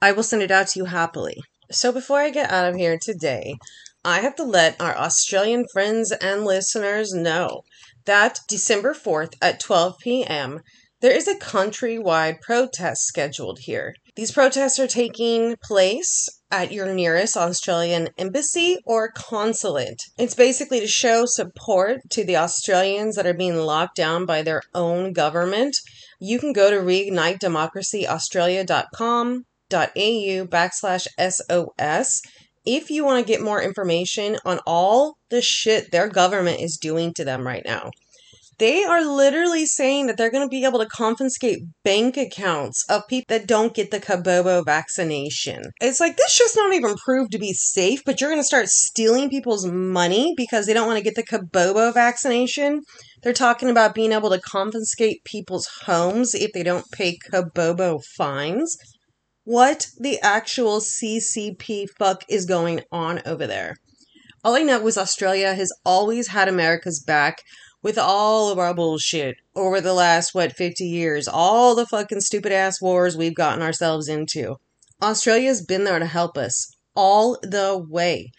I 0.00 0.12
will 0.12 0.22
send 0.22 0.42
it 0.42 0.52
out 0.52 0.68
to 0.68 0.78
you 0.78 0.84
happily. 0.84 1.42
So 1.72 1.90
before 1.90 2.20
I 2.20 2.28
get 2.28 2.50
out 2.50 2.68
of 2.68 2.76
here 2.76 2.98
today, 3.00 3.56
I 4.04 4.20
have 4.20 4.37
to 4.37 4.44
let 4.44 4.78
our 4.78 4.94
Australian 4.94 5.64
friends 5.72 6.12
and 6.12 6.44
listeners 6.44 7.14
know 7.14 7.62
that 8.04 8.40
December 8.46 8.92
4th 8.92 9.37
at 9.40 9.58
12 9.58 9.98
p.m., 10.00 10.61
there 11.00 11.16
is 11.16 11.26
a 11.26 11.35
countrywide 11.35 12.42
protest 12.42 13.06
scheduled 13.06 13.61
here. 13.61 13.94
These 14.14 14.32
protests 14.32 14.78
are 14.78 14.87
taking 14.87 15.56
place 15.64 16.28
at 16.50 16.72
your 16.72 16.92
nearest 16.92 17.38
Australian 17.38 18.11
embassy 18.18 18.76
or 18.85 19.11
consulate. 19.11 20.02
It's 20.18 20.35
basically 20.35 20.80
to 20.80 20.87
show 20.87 21.24
support 21.24 22.00
to 22.11 22.22
the 22.22 22.37
Australians 22.37 23.16
that 23.16 23.26
are 23.26 23.32
being 23.32 23.56
locked 23.56 23.96
down 23.96 24.26
by 24.26 24.42
their 24.42 24.61
own 24.74 25.14
government. 25.14 25.74
You 26.20 26.38
can 26.38 26.52
go 26.52 26.70
to 26.70 26.76
reignitedemocracyaustralia.com 26.76 29.46
au 29.78 30.46
backslash 30.46 31.06
SOS 31.18 32.20
if 32.64 32.90
you 32.90 33.04
want 33.04 33.24
to 33.24 33.32
get 33.32 33.42
more 33.42 33.61
information 33.61 34.38
on 34.44 34.61
all 34.66 35.16
the 35.30 35.42
shit 35.42 35.90
their 35.90 36.08
government 36.08 36.61
is 36.61 36.78
doing 36.80 37.12
to 37.14 37.24
them 37.24 37.46
right 37.46 37.64
now. 37.64 37.90
They 38.58 38.85
are 38.85 39.04
literally 39.04 39.66
saying 39.66 40.06
that 40.06 40.16
they're 40.16 40.30
going 40.30 40.46
to 40.46 40.48
be 40.48 40.64
able 40.64 40.78
to 40.78 40.87
confiscate 40.87 41.64
bank 41.82 42.16
accounts 42.16 42.85
of 42.88 43.08
people 43.08 43.37
that 43.37 43.48
don't 43.48 43.74
get 43.74 43.90
the 43.90 43.98
Kabobo 43.98 44.64
vaccination. 44.64 45.64
It's 45.80 45.98
like 45.98 46.16
this 46.16 46.38
just 46.38 46.54
not 46.54 46.72
even 46.72 46.94
proved 46.94 47.32
to 47.32 47.40
be 47.40 47.54
safe, 47.54 48.02
but 48.04 48.20
you're 48.20 48.30
going 48.30 48.40
to 48.40 48.46
start 48.46 48.68
stealing 48.68 49.30
people's 49.30 49.66
money 49.66 50.35
because 50.37 50.66
they 50.66 50.74
don't 50.74 50.87
want 50.87 50.98
to 50.98 51.02
get 51.02 51.16
the 51.16 51.24
Kabobo 51.24 51.92
vaccination. 51.92 52.82
They're 53.22 53.32
talking 53.32 53.70
about 53.70 53.96
being 53.96 54.12
able 54.12 54.30
to 54.30 54.40
confiscate 54.40 55.24
people's 55.24 55.68
homes 55.85 56.35
if 56.35 56.52
they 56.52 56.62
don't 56.62 56.88
pay 56.92 57.18
Kabobo 57.32 58.00
fines 58.16 58.76
what 59.44 59.88
the 59.98 60.20
actual 60.20 60.81
CCP 60.81 61.88
fuck 61.98 62.24
is 62.28 62.46
going 62.46 62.83
on 62.90 63.20
over 63.26 63.46
there. 63.46 63.76
All 64.44 64.55
I 64.55 64.62
know 64.62 64.87
is 64.87 64.98
Australia 64.98 65.55
has 65.55 65.72
always 65.85 66.28
had 66.28 66.48
America's 66.48 67.00
back 67.00 67.42
with 67.83 67.98
all 67.98 68.50
of 68.50 68.59
our 68.59 68.74
bullshit 68.74 69.37
over 69.55 69.81
the 69.81 69.92
last, 69.92 70.35
what, 70.35 70.52
50 70.52 70.85
years. 70.85 71.28
All 71.28 71.74
the 71.74 71.87
fucking 71.87 72.20
stupid 72.20 72.52
ass 72.52 72.81
wars 72.81 73.16
we've 73.16 73.35
gotten 73.35 73.62
ourselves 73.62 74.09
into. 74.09 74.57
Australia's 75.02 75.64
been 75.64 75.85
there 75.85 75.98
to 75.98 76.07
help 76.07 76.37
us 76.37 76.76
all 76.94 77.38
the 77.42 77.85
way. 77.88 78.31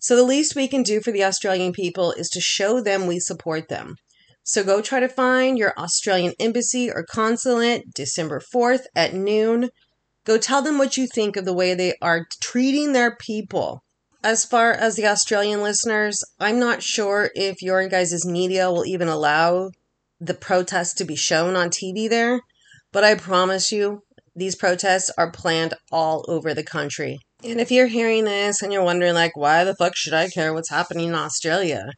So 0.00 0.16
the 0.16 0.24
least 0.24 0.56
we 0.56 0.66
can 0.66 0.82
do 0.82 1.00
for 1.00 1.12
the 1.12 1.24
Australian 1.24 1.72
people 1.72 2.12
is 2.12 2.28
to 2.30 2.40
show 2.40 2.80
them 2.80 3.06
we 3.06 3.20
support 3.20 3.68
them. 3.68 3.96
So 4.42 4.64
go 4.64 4.80
try 4.80 4.98
to 5.00 5.08
find 5.08 5.58
your 5.58 5.74
Australian 5.78 6.32
embassy 6.40 6.90
or 6.90 7.04
consulate 7.04 7.94
December 7.94 8.40
4th 8.40 8.84
at 8.96 9.14
noon. 9.14 9.68
Go 10.24 10.38
tell 10.38 10.62
them 10.62 10.78
what 10.78 10.96
you 10.96 11.06
think 11.06 11.36
of 11.36 11.44
the 11.44 11.52
way 11.52 11.74
they 11.74 11.94
are 12.02 12.26
treating 12.40 12.92
their 12.92 13.16
people. 13.16 13.82
As 14.22 14.44
far 14.44 14.72
as 14.72 14.96
the 14.96 15.06
Australian 15.06 15.62
listeners, 15.62 16.22
I'm 16.38 16.58
not 16.58 16.82
sure 16.82 17.30
if 17.34 17.62
your 17.62 17.88
guys' 17.88 18.26
media 18.26 18.70
will 18.70 18.84
even 18.84 19.08
allow 19.08 19.70
the 20.20 20.34
protests 20.34 20.94
to 20.94 21.04
be 21.04 21.16
shown 21.16 21.56
on 21.56 21.70
TV 21.70 22.08
there, 22.08 22.40
but 22.92 23.02
I 23.02 23.14
promise 23.14 23.72
you, 23.72 24.02
these 24.36 24.54
protests 24.54 25.10
are 25.16 25.30
planned 25.30 25.74
all 25.90 26.24
over 26.28 26.52
the 26.52 26.62
country. 26.62 27.18
And 27.42 27.58
if 27.58 27.70
you're 27.70 27.86
hearing 27.86 28.24
this 28.24 28.60
and 28.60 28.72
you're 28.72 28.84
wondering, 28.84 29.14
like, 29.14 29.36
why 29.36 29.64
the 29.64 29.74
fuck 29.74 29.96
should 29.96 30.12
I 30.12 30.28
care 30.28 30.52
what's 30.52 30.70
happening 30.70 31.08
in 31.08 31.14
Australia? 31.14 31.92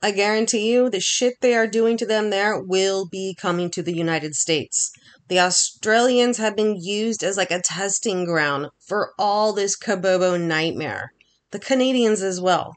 I 0.00 0.10
guarantee 0.10 0.72
you, 0.72 0.88
the 0.88 1.00
shit 1.00 1.34
they 1.40 1.54
are 1.54 1.66
doing 1.66 1.96
to 1.98 2.06
them 2.06 2.30
there 2.30 2.60
will 2.60 3.06
be 3.06 3.36
coming 3.38 3.70
to 3.70 3.82
the 3.82 3.94
United 3.94 4.34
States. 4.34 4.90
The 5.32 5.40
Australians 5.40 6.36
have 6.36 6.54
been 6.54 6.76
used 6.76 7.24
as 7.24 7.38
like 7.38 7.50
a 7.50 7.62
testing 7.62 8.26
ground 8.26 8.66
for 8.78 9.14
all 9.18 9.54
this 9.54 9.78
Kabobo 9.78 10.38
nightmare. 10.38 11.14
The 11.52 11.58
Canadians 11.58 12.20
as 12.20 12.38
well. 12.38 12.76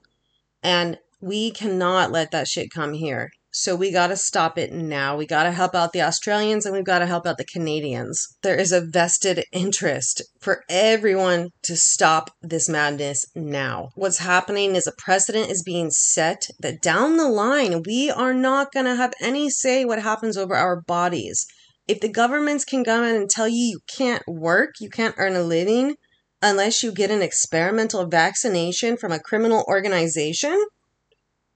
And 0.63 0.97
we 1.19 1.51
cannot 1.51 2.13
let 2.13 2.31
that 2.31 2.47
shit 2.47 2.69
come 2.73 2.93
here. 2.93 3.31
So 3.51 3.75
we 3.75 3.91
got 3.91 4.07
to 4.07 4.15
stop 4.15 4.57
it 4.57 4.71
now. 4.71 5.17
We 5.17 5.25
got 5.25 5.43
to 5.43 5.51
help 5.51 5.75
out 5.75 5.91
the 5.91 6.03
Australians 6.03 6.65
and 6.65 6.73
we've 6.73 6.85
got 6.85 6.99
to 6.99 7.07
help 7.07 7.27
out 7.27 7.37
the 7.37 7.43
Canadians. 7.43 8.25
There 8.41 8.55
is 8.55 8.71
a 8.71 8.79
vested 8.79 9.43
interest 9.51 10.21
for 10.39 10.63
everyone 10.69 11.49
to 11.63 11.75
stop 11.75 12.31
this 12.41 12.69
madness 12.69 13.25
now. 13.35 13.89
What's 13.95 14.19
happening 14.19 14.77
is 14.77 14.87
a 14.87 14.93
precedent 14.97 15.49
is 15.49 15.61
being 15.61 15.91
set 15.91 16.47
that 16.59 16.81
down 16.81 17.17
the 17.17 17.27
line, 17.27 17.83
we 17.85 18.09
are 18.09 18.33
not 18.33 18.71
going 18.71 18.85
to 18.85 18.95
have 18.95 19.13
any 19.19 19.49
say 19.49 19.83
what 19.83 20.01
happens 20.01 20.37
over 20.37 20.55
our 20.55 20.79
bodies 20.79 21.45
if 21.87 21.99
the 21.99 22.09
governments 22.09 22.65
can 22.65 22.83
come 22.83 23.03
in 23.03 23.15
and 23.15 23.29
tell 23.29 23.47
you 23.47 23.65
you 23.65 23.79
can't 23.87 24.23
work, 24.27 24.75
you 24.79 24.89
can't 24.89 25.15
earn 25.17 25.35
a 25.35 25.43
living 25.43 25.95
unless 26.41 26.83
you 26.83 26.91
get 26.91 27.11
an 27.11 27.21
experimental 27.21 28.05
vaccination 28.05 28.97
from 28.97 29.11
a 29.11 29.19
criminal 29.19 29.63
organization, 29.67 30.65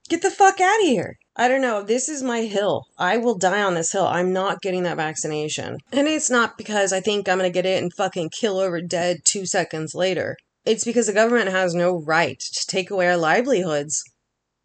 get 0.07 0.21
the 0.21 0.31
fuck 0.31 0.59
out 0.59 0.81
of 0.81 0.87
here. 0.87 1.17
I 1.35 1.47
don't 1.47 1.61
know. 1.61 1.83
This 1.83 2.09
is 2.09 2.21
my 2.21 2.41
hill. 2.41 2.85
I 2.97 3.17
will 3.17 3.37
die 3.37 3.61
on 3.61 3.75
this 3.75 3.91
hill. 3.91 4.05
I'm 4.05 4.33
not 4.33 4.61
getting 4.61 4.83
that 4.83 4.97
vaccination. 4.97 5.77
And 5.91 6.07
it's 6.07 6.29
not 6.29 6.57
because 6.57 6.91
I 6.91 6.99
think 6.99 7.29
I'm 7.29 7.37
going 7.37 7.49
to 7.49 7.53
get 7.53 7.65
it 7.65 7.81
and 7.81 7.93
fucking 7.93 8.31
kill 8.31 8.59
over 8.59 8.81
dead 8.81 9.19
two 9.23 9.45
seconds 9.45 9.95
later. 9.95 10.35
It's 10.65 10.83
because 10.83 11.07
the 11.07 11.13
government 11.13 11.49
has 11.49 11.73
no 11.73 12.01
right 12.01 12.39
to 12.39 12.67
take 12.67 12.91
away 12.91 13.07
our 13.07 13.17
livelihoods 13.17 14.03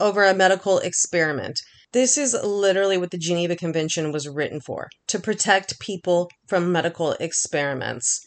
over 0.01 0.25
a 0.25 0.35
medical 0.35 0.79
experiment. 0.79 1.61
This 1.95 2.19
is 2.19 2.37
literally 2.43 2.99
what 2.99 3.13
the 3.13 3.19
Geneva 3.19 3.55
Convention 3.55 4.11
was 4.11 4.29
written 4.29 4.61
for 4.61 4.89
to 5.07 5.21
protect 5.21 5.79
people 5.79 6.29
from 6.49 6.73
medical 6.73 7.13
experiments. 7.13 8.21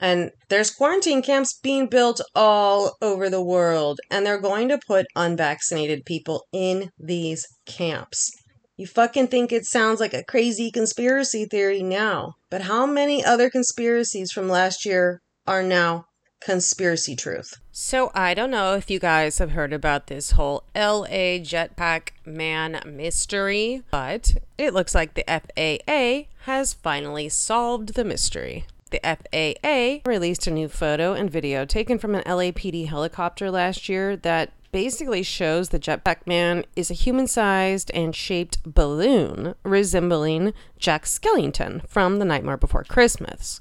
And 0.00 0.30
there's 0.48 0.70
quarantine 0.70 1.20
camps 1.20 1.58
being 1.62 1.86
built 1.86 2.22
all 2.34 2.96
over 3.02 3.28
the 3.28 3.44
world, 3.44 4.00
and 4.10 4.24
they're 4.24 4.40
going 4.40 4.70
to 4.70 4.80
put 4.86 5.04
unvaccinated 5.14 6.06
people 6.06 6.46
in 6.50 6.88
these 6.98 7.46
camps. 7.66 8.30
You 8.78 8.86
fucking 8.86 9.26
think 9.26 9.52
it 9.52 9.66
sounds 9.66 10.00
like 10.00 10.14
a 10.14 10.24
crazy 10.24 10.70
conspiracy 10.70 11.44
theory 11.44 11.82
now, 11.82 12.32
but 12.50 12.62
how 12.62 12.86
many 12.86 13.22
other 13.22 13.50
conspiracies 13.50 14.32
from 14.32 14.48
last 14.48 14.86
year 14.86 15.20
are 15.46 15.62
now 15.62 16.06
conspiracy 16.40 17.14
truth. 17.14 17.58
So, 17.70 18.10
I 18.14 18.34
don't 18.34 18.50
know 18.50 18.74
if 18.74 18.90
you 18.90 18.98
guys 18.98 19.38
have 19.38 19.52
heard 19.52 19.72
about 19.72 20.06
this 20.06 20.32
whole 20.32 20.64
LA 20.74 21.38
jetpack 21.38 22.10
man 22.24 22.80
mystery, 22.84 23.82
but 23.90 24.36
it 24.58 24.74
looks 24.74 24.94
like 24.94 25.14
the 25.14 25.24
FAA 25.26 26.28
has 26.44 26.72
finally 26.72 27.28
solved 27.28 27.94
the 27.94 28.04
mystery. 28.04 28.66
The 28.90 29.00
FAA 29.04 30.08
released 30.08 30.46
a 30.46 30.50
new 30.50 30.68
photo 30.68 31.12
and 31.12 31.30
video 31.30 31.64
taken 31.64 31.98
from 31.98 32.14
an 32.14 32.24
LAPD 32.24 32.88
helicopter 32.88 33.50
last 33.50 33.88
year 33.88 34.16
that 34.16 34.52
basically 34.72 35.22
shows 35.22 35.68
the 35.68 35.78
jetpack 35.78 36.26
man 36.26 36.64
is 36.76 36.90
a 36.90 36.94
human 36.94 37.26
sized 37.26 37.90
and 37.92 38.14
shaped 38.14 38.58
balloon 38.64 39.54
resembling 39.64 40.52
Jack 40.78 41.04
Skellington 41.04 41.86
from 41.88 42.18
The 42.18 42.24
Nightmare 42.24 42.56
Before 42.56 42.84
Christmas. 42.84 43.60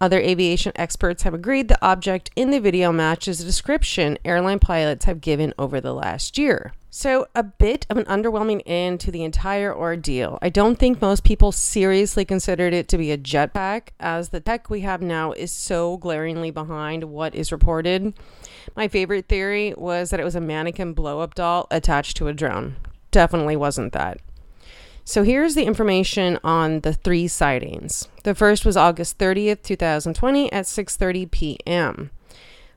Other 0.00 0.20
aviation 0.20 0.72
experts 0.76 1.24
have 1.24 1.34
agreed 1.34 1.66
the 1.66 1.84
object 1.84 2.30
in 2.36 2.50
the 2.50 2.60
video 2.60 2.92
matches 2.92 3.38
the 3.38 3.44
description 3.44 4.16
airline 4.24 4.60
pilots 4.60 5.06
have 5.06 5.20
given 5.20 5.52
over 5.58 5.80
the 5.80 5.92
last 5.92 6.38
year. 6.38 6.72
So, 6.90 7.26
a 7.34 7.42
bit 7.42 7.84
of 7.90 7.96
an 7.96 8.04
underwhelming 8.04 8.62
end 8.64 9.00
to 9.00 9.10
the 9.10 9.24
entire 9.24 9.74
ordeal. 9.74 10.38
I 10.40 10.48
don't 10.48 10.78
think 10.78 11.02
most 11.02 11.22
people 11.22 11.52
seriously 11.52 12.24
considered 12.24 12.72
it 12.72 12.88
to 12.88 12.98
be 12.98 13.10
a 13.10 13.18
jetpack, 13.18 13.88
as 14.00 14.30
the 14.30 14.40
tech 14.40 14.70
we 14.70 14.80
have 14.80 15.02
now 15.02 15.32
is 15.32 15.52
so 15.52 15.96
glaringly 15.98 16.50
behind 16.50 17.04
what 17.04 17.34
is 17.34 17.52
reported. 17.52 18.14
My 18.74 18.88
favorite 18.88 19.28
theory 19.28 19.74
was 19.76 20.10
that 20.10 20.20
it 20.20 20.24
was 20.24 20.36
a 20.36 20.40
mannequin 20.40 20.94
blow 20.94 21.20
up 21.20 21.34
doll 21.34 21.66
attached 21.70 22.16
to 22.18 22.28
a 22.28 22.32
drone. 22.32 22.76
Definitely 23.10 23.56
wasn't 23.56 23.92
that. 23.92 24.20
So 25.04 25.22
here's 25.22 25.54
the 25.54 25.64
information 25.64 26.38
on 26.44 26.80
the 26.80 26.92
three 26.92 27.28
sightings. 27.28 28.08
The 28.28 28.34
first 28.34 28.66
was 28.66 28.76
August 28.76 29.16
30th, 29.16 29.62
2020 29.62 30.52
at 30.52 30.66
6:30 30.66 31.30
p.m. 31.30 32.10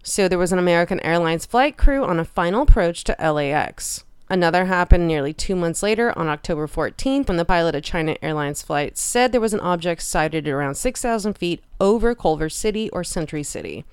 So 0.02 0.30
there 0.30 0.40
was 0.40 0.54
an 0.54 0.60
American 0.60 1.02
Airlines 1.02 1.46
flight 1.46 1.76
crew 1.76 2.06
on 2.06 2.22
a 2.22 2.24
final 2.24 2.62
approach 2.62 3.04
to 3.04 3.18
LAX. 3.20 4.06
Another 4.30 4.64
happened 4.64 5.10
nearly 5.10 5.34
two 5.34 5.58
months 5.58 5.84
later 5.84 6.18
on 6.18 6.30
October 6.30 6.68
14th 6.68 7.28
when 7.28 7.36
the 7.36 7.44
pilot 7.44 7.76
of 7.76 7.84
China 7.84 8.16
Airlines 8.22 8.62
flight 8.62 8.98
said 8.98 9.34
there 9.34 9.42
was 9.42 9.54
an 9.54 9.60
object 9.60 10.04
sighted 10.04 10.48
around 10.48 10.76
6,000 10.76 11.34
feet 11.34 11.62
over 11.82 12.16
Culver 12.16 12.48
City 12.48 12.90
or 12.92 13.04
Century 13.04 13.44
City. 13.44 13.84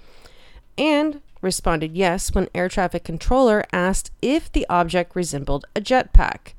And 0.78 1.20
responded 1.42 1.96
yes 1.96 2.32
when 2.32 2.48
air 2.54 2.68
traffic 2.68 3.02
controller 3.02 3.64
asked 3.72 4.12
if 4.22 4.52
the 4.52 4.64
object 4.70 5.16
resembled 5.16 5.66
a 5.74 5.80
jetpack. 5.80 6.52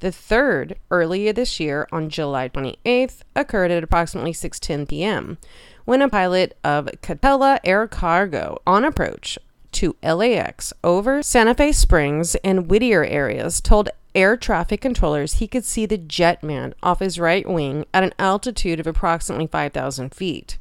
The 0.00 0.10
third, 0.10 0.76
earlier 0.90 1.32
this 1.32 1.60
year 1.60 1.86
on 1.92 2.08
July 2.08 2.48
28th, 2.48 3.20
occurred 3.36 3.70
at 3.70 3.84
approximately 3.84 4.32
6:10 4.32 4.88
p.m. 4.88 5.36
when 5.84 6.00
a 6.00 6.08
pilot 6.08 6.56
of 6.64 6.86
Kalitta 7.02 7.60
Air 7.64 7.86
Cargo 7.86 8.58
on 8.66 8.84
approach 8.84 9.38
to 9.72 9.96
LAX 10.02 10.72
over 10.82 11.22
Santa 11.22 11.54
Fe 11.54 11.72
Springs 11.72 12.34
and 12.36 12.70
Whittier 12.70 13.04
areas 13.04 13.60
told 13.60 13.90
air 14.14 14.38
traffic 14.38 14.80
controllers 14.80 15.34
he 15.34 15.46
could 15.46 15.66
see 15.66 15.84
the 15.84 15.98
jetman 15.98 16.72
off 16.82 17.00
his 17.00 17.20
right 17.20 17.48
wing 17.48 17.84
at 17.92 18.02
an 18.02 18.14
altitude 18.18 18.80
of 18.80 18.86
approximately 18.86 19.46
5,000 19.46 20.14
feet. 20.14 20.56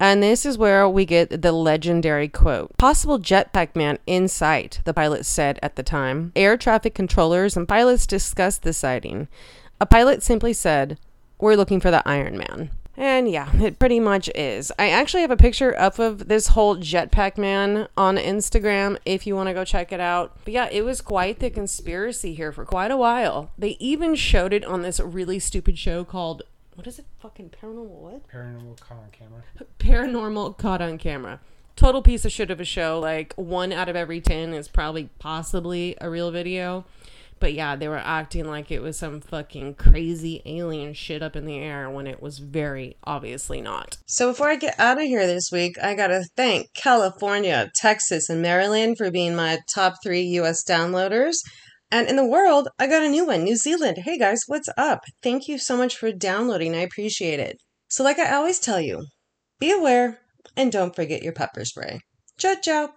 And 0.00 0.22
this 0.22 0.46
is 0.46 0.56
where 0.56 0.88
we 0.88 1.04
get 1.04 1.42
the 1.42 1.52
legendary 1.52 2.28
quote 2.28 2.76
Possible 2.76 3.18
jetpack 3.18 3.74
man 3.74 3.98
in 4.06 4.28
sight, 4.28 4.80
the 4.84 4.94
pilot 4.94 5.26
said 5.26 5.58
at 5.62 5.76
the 5.76 5.82
time. 5.82 6.32
Air 6.36 6.56
traffic 6.56 6.94
controllers 6.94 7.56
and 7.56 7.66
pilots 7.68 8.06
discussed 8.06 8.62
the 8.62 8.72
sighting. 8.72 9.28
A 9.80 9.86
pilot 9.86 10.22
simply 10.22 10.52
said, 10.52 10.98
We're 11.40 11.56
looking 11.56 11.80
for 11.80 11.90
the 11.90 12.06
Iron 12.08 12.38
Man. 12.38 12.70
And 12.96 13.30
yeah, 13.30 13.54
it 13.56 13.78
pretty 13.78 14.00
much 14.00 14.28
is. 14.34 14.72
I 14.76 14.90
actually 14.90 15.20
have 15.20 15.30
a 15.30 15.36
picture 15.36 15.78
up 15.78 16.00
of 16.00 16.26
this 16.26 16.48
whole 16.48 16.76
jetpack 16.76 17.38
man 17.38 17.86
on 17.96 18.16
Instagram 18.16 18.98
if 19.04 19.24
you 19.24 19.36
want 19.36 19.48
to 19.48 19.54
go 19.54 19.64
check 19.64 19.92
it 19.92 20.00
out. 20.00 20.36
But 20.44 20.52
yeah, 20.52 20.68
it 20.72 20.84
was 20.84 21.00
quite 21.00 21.38
the 21.38 21.48
conspiracy 21.48 22.34
here 22.34 22.50
for 22.50 22.64
quite 22.64 22.90
a 22.90 22.96
while. 22.96 23.52
They 23.56 23.76
even 23.78 24.16
showed 24.16 24.52
it 24.52 24.64
on 24.64 24.82
this 24.82 24.98
really 24.98 25.38
stupid 25.38 25.78
show 25.78 26.04
called 26.04 26.42
what 26.78 26.86
is 26.86 27.00
it? 27.00 27.06
Fucking 27.18 27.50
paranormal 27.50 27.86
what? 27.86 28.28
Paranormal 28.28 28.78
caught 28.78 28.98
on 28.98 29.10
camera. 29.10 29.42
Paranormal 29.80 30.56
caught 30.58 30.80
on 30.80 30.96
camera. 30.96 31.40
Total 31.74 32.00
piece 32.00 32.24
of 32.24 32.30
shit 32.30 32.52
of 32.52 32.60
a 32.60 32.64
show. 32.64 33.00
Like 33.00 33.34
one 33.34 33.72
out 33.72 33.88
of 33.88 33.96
every 33.96 34.20
ten 34.20 34.54
is 34.54 34.68
probably 34.68 35.08
possibly 35.18 35.96
a 36.00 36.08
real 36.08 36.30
video. 36.30 36.84
But 37.40 37.52
yeah, 37.52 37.74
they 37.74 37.88
were 37.88 37.98
acting 37.98 38.46
like 38.46 38.70
it 38.70 38.80
was 38.80 38.96
some 38.96 39.20
fucking 39.20 39.74
crazy 39.74 40.40
alien 40.46 40.94
shit 40.94 41.20
up 41.20 41.34
in 41.34 41.46
the 41.46 41.58
air 41.58 41.90
when 41.90 42.06
it 42.06 42.22
was 42.22 42.38
very 42.38 42.96
obviously 43.02 43.60
not. 43.60 43.96
So 44.06 44.30
before 44.30 44.48
I 44.48 44.54
get 44.54 44.78
out 44.78 44.98
of 44.98 45.04
here 45.04 45.26
this 45.26 45.50
week, 45.50 45.82
I 45.82 45.96
gotta 45.96 46.26
thank 46.36 46.74
California, 46.74 47.72
Texas, 47.74 48.30
and 48.30 48.40
Maryland 48.40 48.98
for 48.98 49.10
being 49.10 49.34
my 49.34 49.58
top 49.74 49.96
three 50.00 50.22
US 50.22 50.62
downloaders. 50.62 51.38
And 51.90 52.06
in 52.08 52.16
the 52.16 52.24
world, 52.24 52.68
I 52.78 52.86
got 52.86 53.02
a 53.02 53.08
new 53.08 53.26
one, 53.26 53.44
New 53.44 53.56
Zealand. 53.56 53.98
Hey 54.04 54.18
guys, 54.18 54.42
what's 54.46 54.68
up? 54.76 55.00
Thank 55.22 55.48
you 55.48 55.58
so 55.58 55.76
much 55.76 55.96
for 55.96 56.12
downloading. 56.12 56.74
I 56.74 56.80
appreciate 56.80 57.40
it. 57.40 57.56
So, 57.88 58.04
like 58.04 58.18
I 58.18 58.34
always 58.34 58.58
tell 58.58 58.80
you, 58.80 59.06
be 59.58 59.72
aware 59.72 60.20
and 60.56 60.70
don't 60.70 60.94
forget 60.94 61.22
your 61.22 61.32
pepper 61.32 61.64
spray. 61.64 62.00
Ciao, 62.36 62.54
ciao. 62.62 62.90